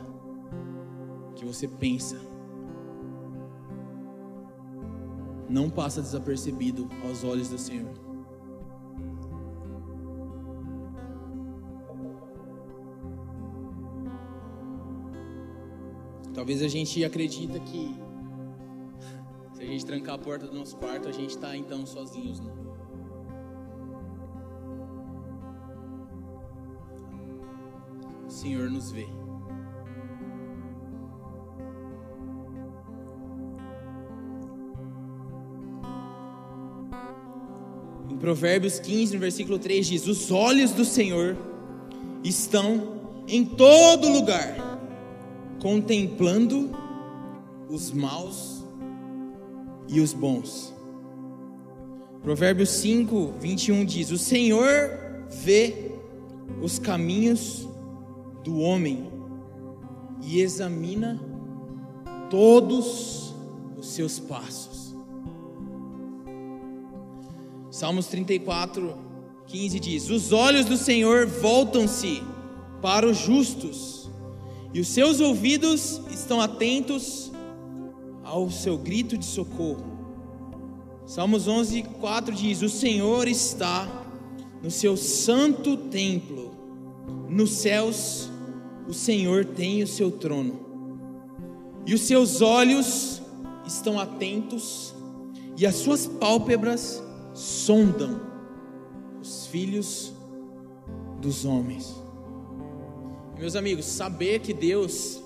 [1.37, 2.28] que você pensa,
[5.49, 7.93] não passa desapercebido aos olhos do Senhor.
[16.35, 17.97] Talvez a gente acredita que
[19.55, 22.53] se a gente trancar a porta do nosso quarto, a gente está então sozinhos, né?
[28.25, 29.09] O Senhor nos vê.
[38.21, 41.37] Provérbios 15, no versículo 3 diz: Os olhos do Senhor
[42.25, 42.99] estão
[43.29, 44.81] em todo lugar,
[45.61, 46.71] contemplando
[47.69, 48.65] os maus
[49.89, 50.75] e os bons.
[52.23, 54.91] Provérbios 5, 21 diz: O Senhor
[55.31, 55.93] vê
[56.61, 57.69] os caminhos
[58.43, 59.11] do homem
[60.23, 61.21] e examina
[62.29, 63.35] todos
[63.77, 64.88] os seus passos.
[67.79, 68.93] Salmos 34,
[69.47, 72.25] 15 diz: Os olhos do Senhor voltam-se
[72.83, 74.11] para os justos,
[74.75, 77.31] e os seus ouvidos estão atentos
[78.25, 79.97] ao seu grito de socorro.
[81.07, 83.87] Salmos 11, 4 diz: O Senhor está
[84.61, 86.51] no seu santo templo,
[87.29, 88.29] nos céus
[88.89, 90.59] o Senhor tem o seu trono,
[91.87, 93.23] e os seus olhos
[93.65, 94.93] estão atentos,
[95.57, 97.07] e as suas pálpebras
[97.39, 98.21] sondam
[99.21, 100.13] os filhos
[101.21, 102.03] dos homens.
[103.39, 105.23] Meus amigos, saber que Deus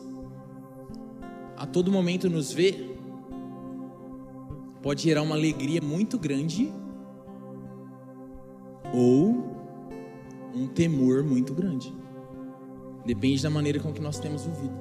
[1.56, 2.90] a todo momento nos vê,
[4.82, 6.70] pode gerar uma alegria muito grande
[8.92, 9.56] ou
[10.54, 11.94] um temor muito grande.
[13.06, 14.76] Depende da maneira com que nós temos vivido.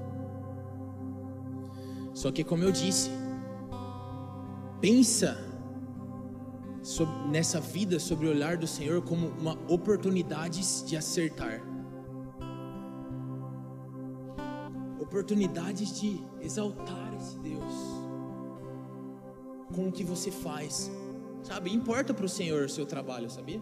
[2.14, 3.10] Só que, como eu disse,
[4.82, 5.51] pensa
[6.82, 11.62] sobre, nessa vida sobre o olhar do Senhor como uma oportunidade de acertar.
[15.00, 17.74] Oportunidades de exaltar esse Deus
[19.74, 20.92] com o que você faz.
[21.44, 23.62] Sabe, importa para o Senhor o seu trabalho, sabia?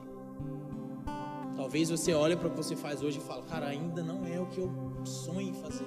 [1.55, 4.39] Talvez você olhe para o que você faz hoje e fale, cara, ainda não é
[4.39, 4.71] o que eu
[5.03, 5.85] sonho em fazer.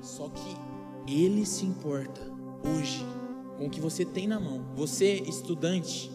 [0.00, 0.56] Só que
[1.10, 2.20] Ele se importa
[2.64, 3.04] hoje
[3.56, 4.64] com o que você tem na mão.
[4.74, 6.10] Você, estudante,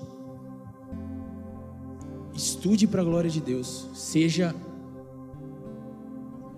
[2.34, 3.88] estude para a glória de Deus.
[3.94, 4.56] Seja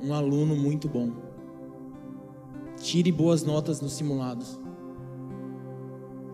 [0.02, 1.12] um aluno muito bom.
[2.78, 4.60] Tire boas notas nos simulados.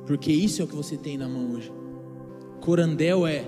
[0.08, 1.72] Porque isso é o que você tem na mão hoje.
[2.62, 3.46] Corandel é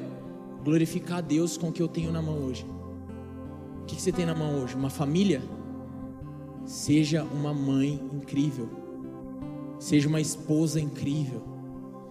[0.64, 2.66] glorificar a Deus com o que eu tenho na mão hoje.
[3.82, 4.76] O que você tem na mão hoje?
[4.76, 5.42] Uma família?
[6.66, 8.70] Seja uma mãe incrível.
[9.80, 11.42] Seja uma esposa incrível.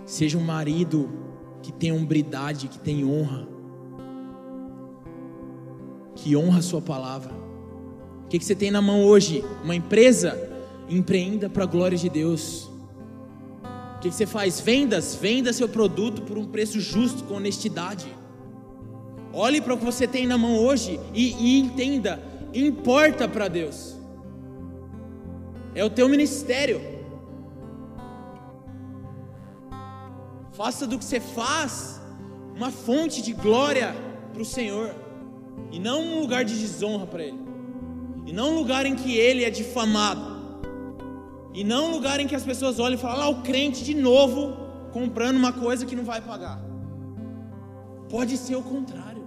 [0.04, 1.08] Seja um marido
[1.62, 3.46] que tem hombridade, que tem honra.
[6.22, 7.32] Que honra a sua palavra.
[8.24, 9.42] O que você tem na mão hoje?
[9.64, 10.38] Uma empresa?
[10.88, 12.70] Empreenda para a glória de Deus.
[13.96, 14.60] O que você faz?
[14.60, 18.06] Vendas, venda seu produto por um preço justo, com honestidade.
[19.32, 23.96] Olhe para o que você tem na mão hoje e, e entenda: importa para Deus.
[25.74, 26.82] É o teu ministério.
[30.52, 31.98] Faça do que você faz
[32.54, 33.94] uma fonte de glória
[34.34, 34.94] para o Senhor,
[35.70, 37.40] e não um lugar de desonra para Ele,
[38.26, 40.30] e não um lugar em que Ele é difamado.
[41.52, 43.94] E não um lugar em que as pessoas olham e falam, lá o crente de
[43.94, 44.56] novo
[44.92, 46.60] comprando uma coisa que não vai pagar.
[48.08, 49.26] Pode ser o contrário.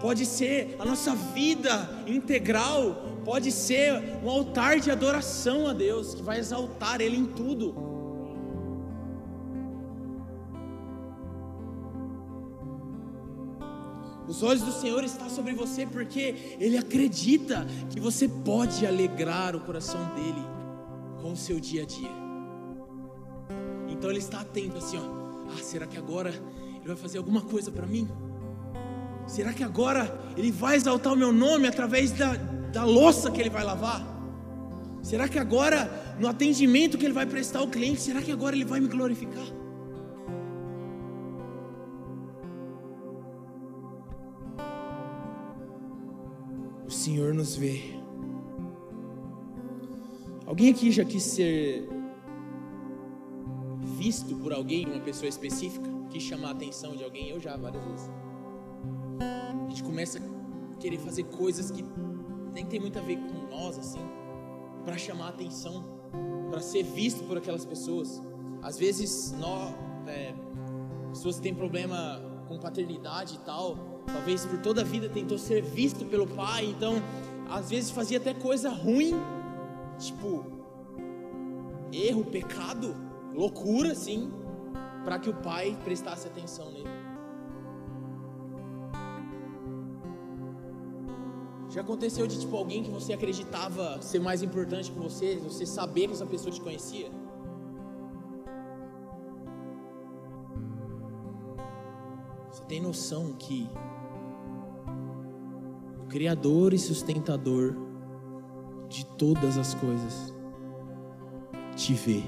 [0.00, 6.22] Pode ser a nossa vida integral, pode ser um altar de adoração a Deus, que
[6.22, 7.95] vai exaltar Ele em tudo.
[14.28, 19.60] Os olhos do Senhor estão sobre você porque Ele acredita que você pode alegrar o
[19.60, 20.42] coração dele
[21.20, 22.10] com o seu dia a dia.
[23.88, 25.52] Então Ele está atento assim, ó.
[25.52, 28.08] Ah, será que agora Ele vai fazer alguma coisa para mim?
[29.26, 32.34] Será que agora Ele vai exaltar o meu nome através da,
[32.72, 34.04] da louça que Ele vai lavar?
[35.02, 38.64] Será que agora, no atendimento que Ele vai prestar ao cliente, será que agora Ele
[38.64, 39.46] vai me glorificar?
[46.90, 47.96] Senhor nos vê.
[50.46, 51.88] Alguém aqui já quis ser
[53.96, 55.88] visto por alguém, uma pessoa específica?
[56.10, 57.28] Quis chamar a atenção de alguém?
[57.28, 58.10] Eu já, várias vezes.
[59.20, 61.84] A gente começa a querer fazer coisas que
[62.52, 64.00] nem tem muito a ver com nós, assim,
[64.84, 65.84] para chamar a atenção,
[66.50, 68.22] para ser visto por aquelas pessoas.
[68.62, 69.74] Às vezes, nós,
[70.06, 70.32] é,
[71.10, 73.76] pessoas que têm problema com paternidade e tal,
[74.06, 76.94] talvez por toda a vida tentou ser visto pelo pai, então
[77.50, 79.14] às vezes fazia até coisa ruim,
[79.98, 80.44] tipo
[81.92, 82.94] erro, pecado,
[83.34, 84.30] loucura, assim,
[85.04, 86.96] para que o pai prestasse atenção nele.
[91.70, 96.06] Já aconteceu de tipo alguém que você acreditava ser mais importante que você, você saber
[96.06, 97.10] que essa pessoa te conhecia?
[102.76, 103.66] Tem noção que
[106.10, 107.74] Criador e sustentador
[108.86, 110.34] de todas as coisas,
[111.74, 112.22] te vê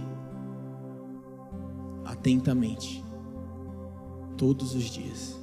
[2.04, 3.04] atentamente.
[4.38, 5.36] todos os dias.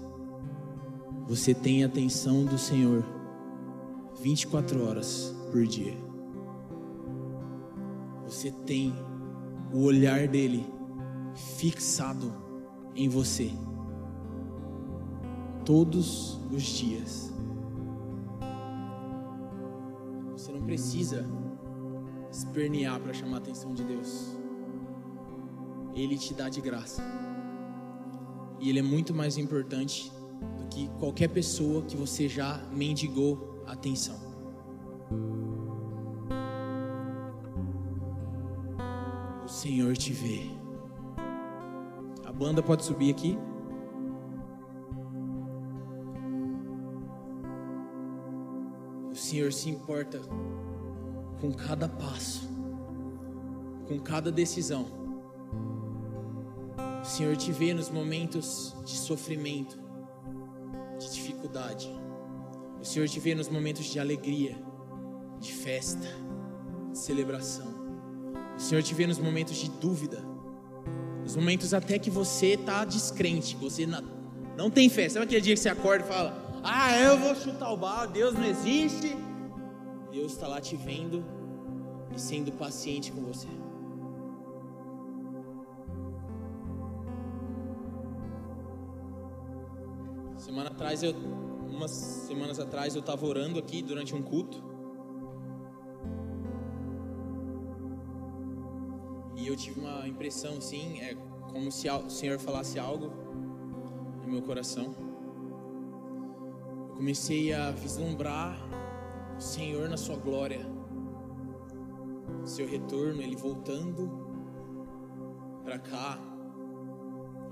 [1.27, 3.03] Você tem a atenção do Senhor
[4.21, 5.95] 24 horas por dia.
[8.23, 8.93] Você tem
[9.73, 10.65] o olhar dele
[11.35, 12.31] fixado
[12.95, 13.51] em você
[15.66, 17.34] todos os dias.
[20.32, 21.26] Você não precisa
[22.32, 24.38] espernear para chamar a atenção de Deus.
[25.95, 27.01] Ele te dá de graça.
[28.59, 30.11] E ele é muito mais importante
[30.57, 34.16] do que qualquer pessoa que você já mendigou atenção.
[39.43, 40.49] O Senhor te vê.
[42.26, 43.38] A banda pode subir aqui.
[49.36, 50.21] Senhor se importa
[51.41, 52.49] com cada passo,
[53.86, 54.86] com cada decisão.
[57.01, 59.77] O Senhor te vê nos momentos de sofrimento,
[60.97, 61.91] de dificuldade.
[62.79, 64.55] O Senhor te vê nos momentos de alegria,
[65.41, 66.07] de festa,
[66.93, 67.67] de celebração.
[68.55, 70.23] O Senhor te vê nos momentos de dúvida,
[71.23, 74.01] nos momentos até que você está descrente, você não,
[74.55, 75.09] não tem fé.
[75.09, 78.34] Sabe aquele dia que você acorda e fala: Ah, eu vou chutar o balde, Deus
[78.34, 79.16] não existe.
[80.11, 81.24] Deus está lá te vendo
[82.16, 83.47] e sendo paciente com você.
[90.39, 91.13] Semana atrás eu,
[91.70, 94.63] umas semanas atrás eu estava orando aqui durante um culto
[99.36, 101.16] e eu tive uma impressão assim, é
[101.51, 103.11] como se o Senhor falasse algo
[104.24, 105.04] no meu coração.
[106.95, 108.57] Comecei a vislumbrar
[109.37, 110.65] o Senhor na sua glória,
[112.45, 114.09] seu retorno, ele voltando
[115.63, 116.17] para cá,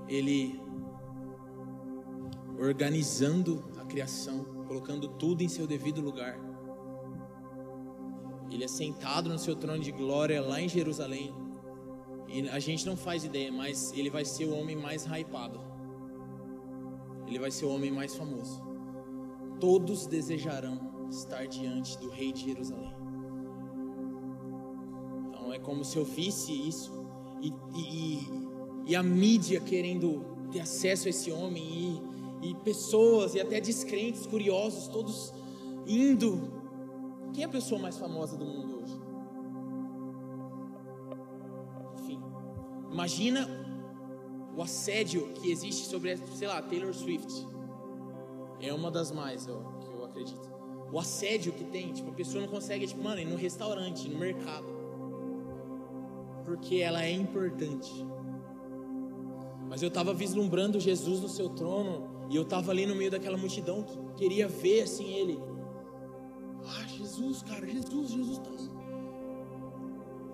[0.08, 0.60] ele
[2.58, 6.38] organizando a criação, colocando tudo em seu devido lugar.
[8.50, 11.34] Ele é sentado no seu trono de glória lá em Jerusalém.
[12.28, 15.60] E a gente não faz ideia, mas ele vai ser o homem mais hypado.
[17.26, 18.73] Ele vai ser o homem mais famoso.
[19.64, 22.94] Todos desejarão estar diante do rei de Jerusalém.
[25.30, 26.92] Então é como se eu visse isso
[27.40, 28.28] e, e,
[28.88, 31.64] e a mídia querendo ter acesso a esse homem
[32.42, 35.32] e, e pessoas e até descrentes, curiosos, todos
[35.86, 36.52] indo.
[37.32, 39.00] Quem é a pessoa mais famosa do mundo hoje?
[42.02, 42.20] Enfim,
[42.92, 43.48] imagina
[44.54, 47.53] o assédio que existe sobre, sei lá, Taylor Swift.
[48.66, 50.54] É uma das mais, eu, que eu acredito
[50.94, 54.16] o assédio que tem, tipo, a pessoa não consegue, tipo, mano, ir no restaurante, no
[54.16, 54.64] mercado.
[56.44, 58.06] Porque ela é importante.
[59.68, 63.36] Mas eu estava vislumbrando Jesus no seu trono, e eu estava ali no meio daquela
[63.36, 65.42] multidão que queria ver assim ele.
[66.64, 68.70] Ah, Jesus, cara, Jesus, Jesus está aí.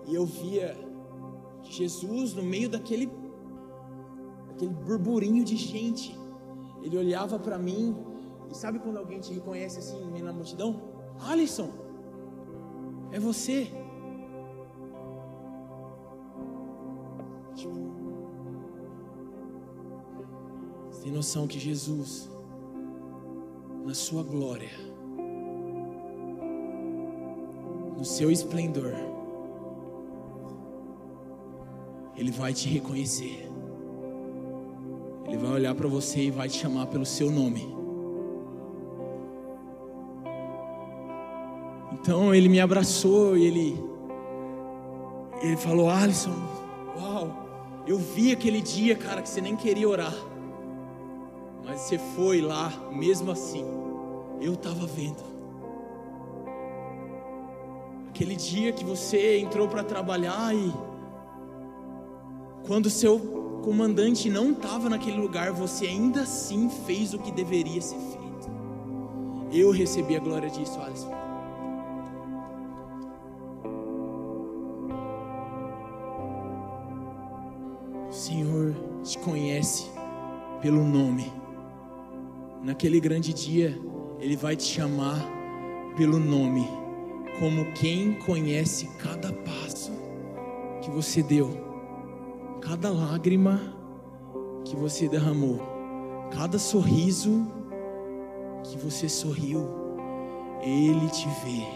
[0.09, 0.76] E eu via
[1.62, 3.11] Jesus no meio daquele
[4.51, 6.14] aquele burburinho de gente.
[6.83, 8.09] Ele olhava para mim
[8.51, 10.80] e sabe quando alguém te reconhece assim da multidão?
[11.20, 11.70] Alisson,
[13.12, 13.70] é você.
[17.55, 17.74] Tipo,
[20.90, 22.28] você tem noção que Jesus,
[23.84, 24.70] na sua glória,
[27.96, 28.94] no seu esplendor,
[32.16, 33.48] Ele vai te reconhecer.
[35.26, 37.80] Ele vai olhar para você e vai te chamar pelo seu nome.
[42.11, 43.84] Então ele me abraçou e ele,
[45.40, 46.34] ele falou: Alisson,
[46.98, 50.12] uau, eu vi aquele dia, cara, que você nem queria orar,
[51.64, 53.64] mas você foi lá, mesmo assim,
[54.40, 55.22] eu estava vendo.
[58.08, 60.74] Aquele dia que você entrou para trabalhar e,
[62.66, 63.20] quando seu
[63.62, 68.50] comandante não estava naquele lugar, você ainda assim fez o que deveria ser feito.
[69.52, 71.19] Eu recebi a glória disso, Alisson.
[80.61, 81.32] Pelo nome.
[82.62, 83.78] Naquele grande dia,
[84.18, 85.18] Ele vai te chamar
[85.96, 86.68] pelo nome,
[87.38, 89.92] como quem conhece cada passo
[90.82, 91.50] que você deu,
[92.61, 93.61] cada lágrima
[94.64, 95.61] que você derramou,
[96.30, 97.46] cada sorriso
[98.62, 99.66] que você sorriu.
[100.62, 101.66] Ele te vê.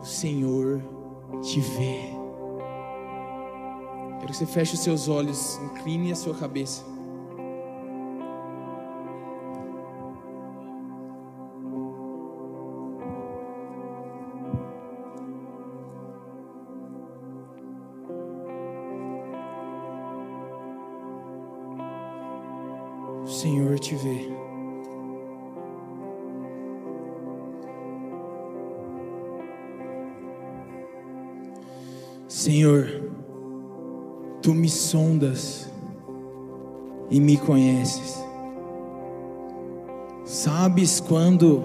[0.00, 0.82] O Senhor
[1.42, 2.00] te vê.
[4.18, 6.91] Quero que você feche os seus olhos, incline a sua cabeça.
[23.42, 24.30] Senhor te vê.
[32.28, 33.10] Senhor,
[34.40, 35.68] tu me sondas
[37.10, 38.24] e me conheces.
[40.24, 41.64] Sabes quando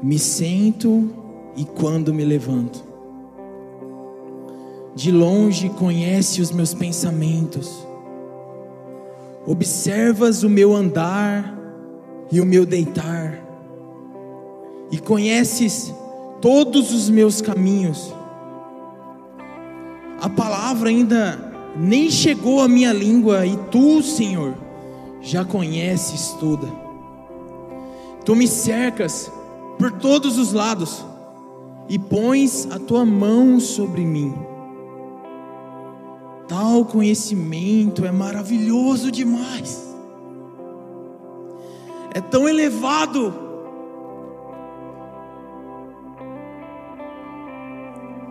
[0.00, 1.10] me sento
[1.56, 2.84] e quando me levanto.
[4.94, 7.87] De longe conhece os meus pensamentos.
[9.48, 11.58] Observas o meu andar
[12.30, 13.42] e o meu deitar.
[14.90, 15.90] E conheces
[16.38, 18.14] todos os meus caminhos.
[20.20, 24.52] A palavra ainda nem chegou à minha língua e tu, Senhor,
[25.22, 26.68] já conheces toda.
[28.26, 29.32] Tu me cercas
[29.78, 31.02] por todos os lados
[31.88, 34.34] e pões a tua mão sobre mim.
[36.48, 39.86] Tal conhecimento é maravilhoso demais,
[42.14, 43.34] é tão elevado.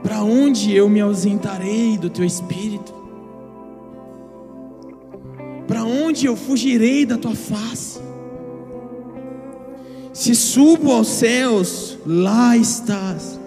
[0.02, 2.92] Para onde eu me ausentarei do teu espírito?
[5.68, 8.00] Para onde eu fugirei da tua face?
[10.12, 13.40] Se subo aos céus, lá estás.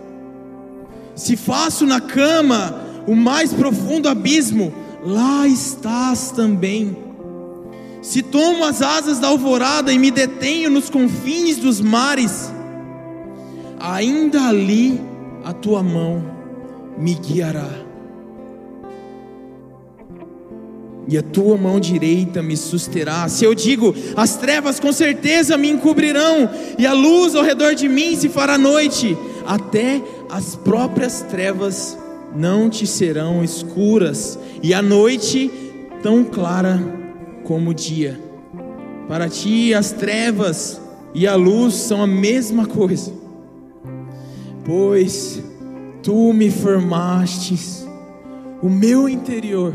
[1.16, 4.72] Se faço na cama o mais profundo abismo,
[5.04, 6.96] lá estás também.
[8.00, 12.52] Se tomo as asas da alvorada e me detenho nos confins dos mares,
[13.80, 15.00] ainda ali
[15.44, 16.24] a tua mão
[16.96, 17.68] me guiará.
[21.08, 23.28] E a tua mão direita me susterá.
[23.28, 26.48] Se eu digo, as trevas com certeza me encobrirão,
[26.78, 30.00] e a luz ao redor de mim se fará noite, até
[30.30, 31.98] as próprias trevas
[32.34, 35.50] não te serão escuras, e a noite
[36.02, 36.80] tão clara
[37.44, 38.20] como o dia.
[39.08, 40.80] Para ti, as trevas
[41.14, 43.12] e a luz são a mesma coisa,
[44.64, 45.42] pois
[46.02, 47.86] tu me formastes
[48.62, 49.74] o meu interior,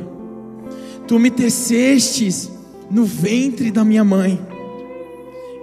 [1.07, 2.49] tu me tecestes
[2.89, 4.39] no ventre da minha mãe.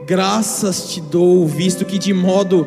[0.07, 2.67] Graças te dou, visto que de modo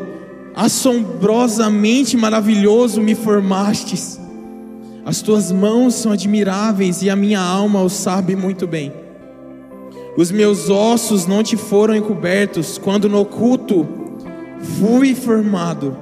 [0.55, 4.19] assombrosamente maravilhoso me formastes.
[5.05, 8.91] As tuas mãos são admiráveis e a minha alma o sabe muito bem.
[10.17, 13.85] Os meus ossos não te foram encobertos quando no oculto
[14.79, 15.95] fui formado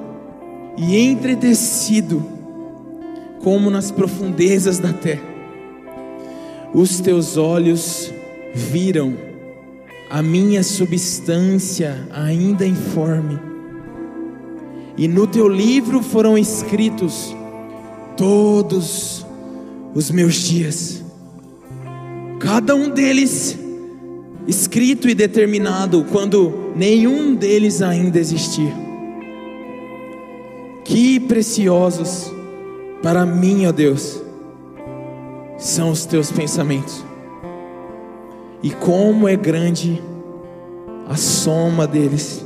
[0.77, 2.23] e entretecido
[3.41, 5.33] como nas profundezas da terra.
[6.73, 8.13] Os teus olhos
[8.53, 9.15] viram
[10.09, 13.52] a minha substância ainda informe
[14.97, 17.35] e no teu livro foram escritos
[18.15, 19.25] todos
[19.95, 21.03] os meus dias,
[22.39, 23.57] cada um deles
[24.47, 28.73] escrito e determinado quando nenhum deles ainda existia.
[30.83, 32.31] Que preciosos
[33.01, 34.21] para mim, ó Deus,
[35.57, 37.03] são os teus pensamentos,
[38.61, 40.01] e como é grande
[41.07, 42.45] a soma deles.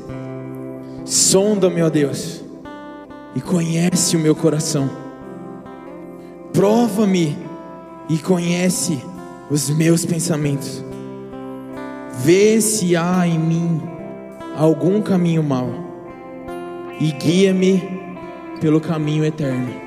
[1.07, 2.43] Sonda-me, ó Deus,
[3.33, 4.89] e conhece o meu coração.
[6.51, 7.37] Prova-me
[8.09, 9.01] e conhece
[9.49, 10.83] os meus pensamentos.
[12.19, 13.81] Vê se há em mim
[14.57, 15.69] algum caminho mau
[16.99, 17.81] e guia-me
[18.59, 19.86] pelo caminho eterno.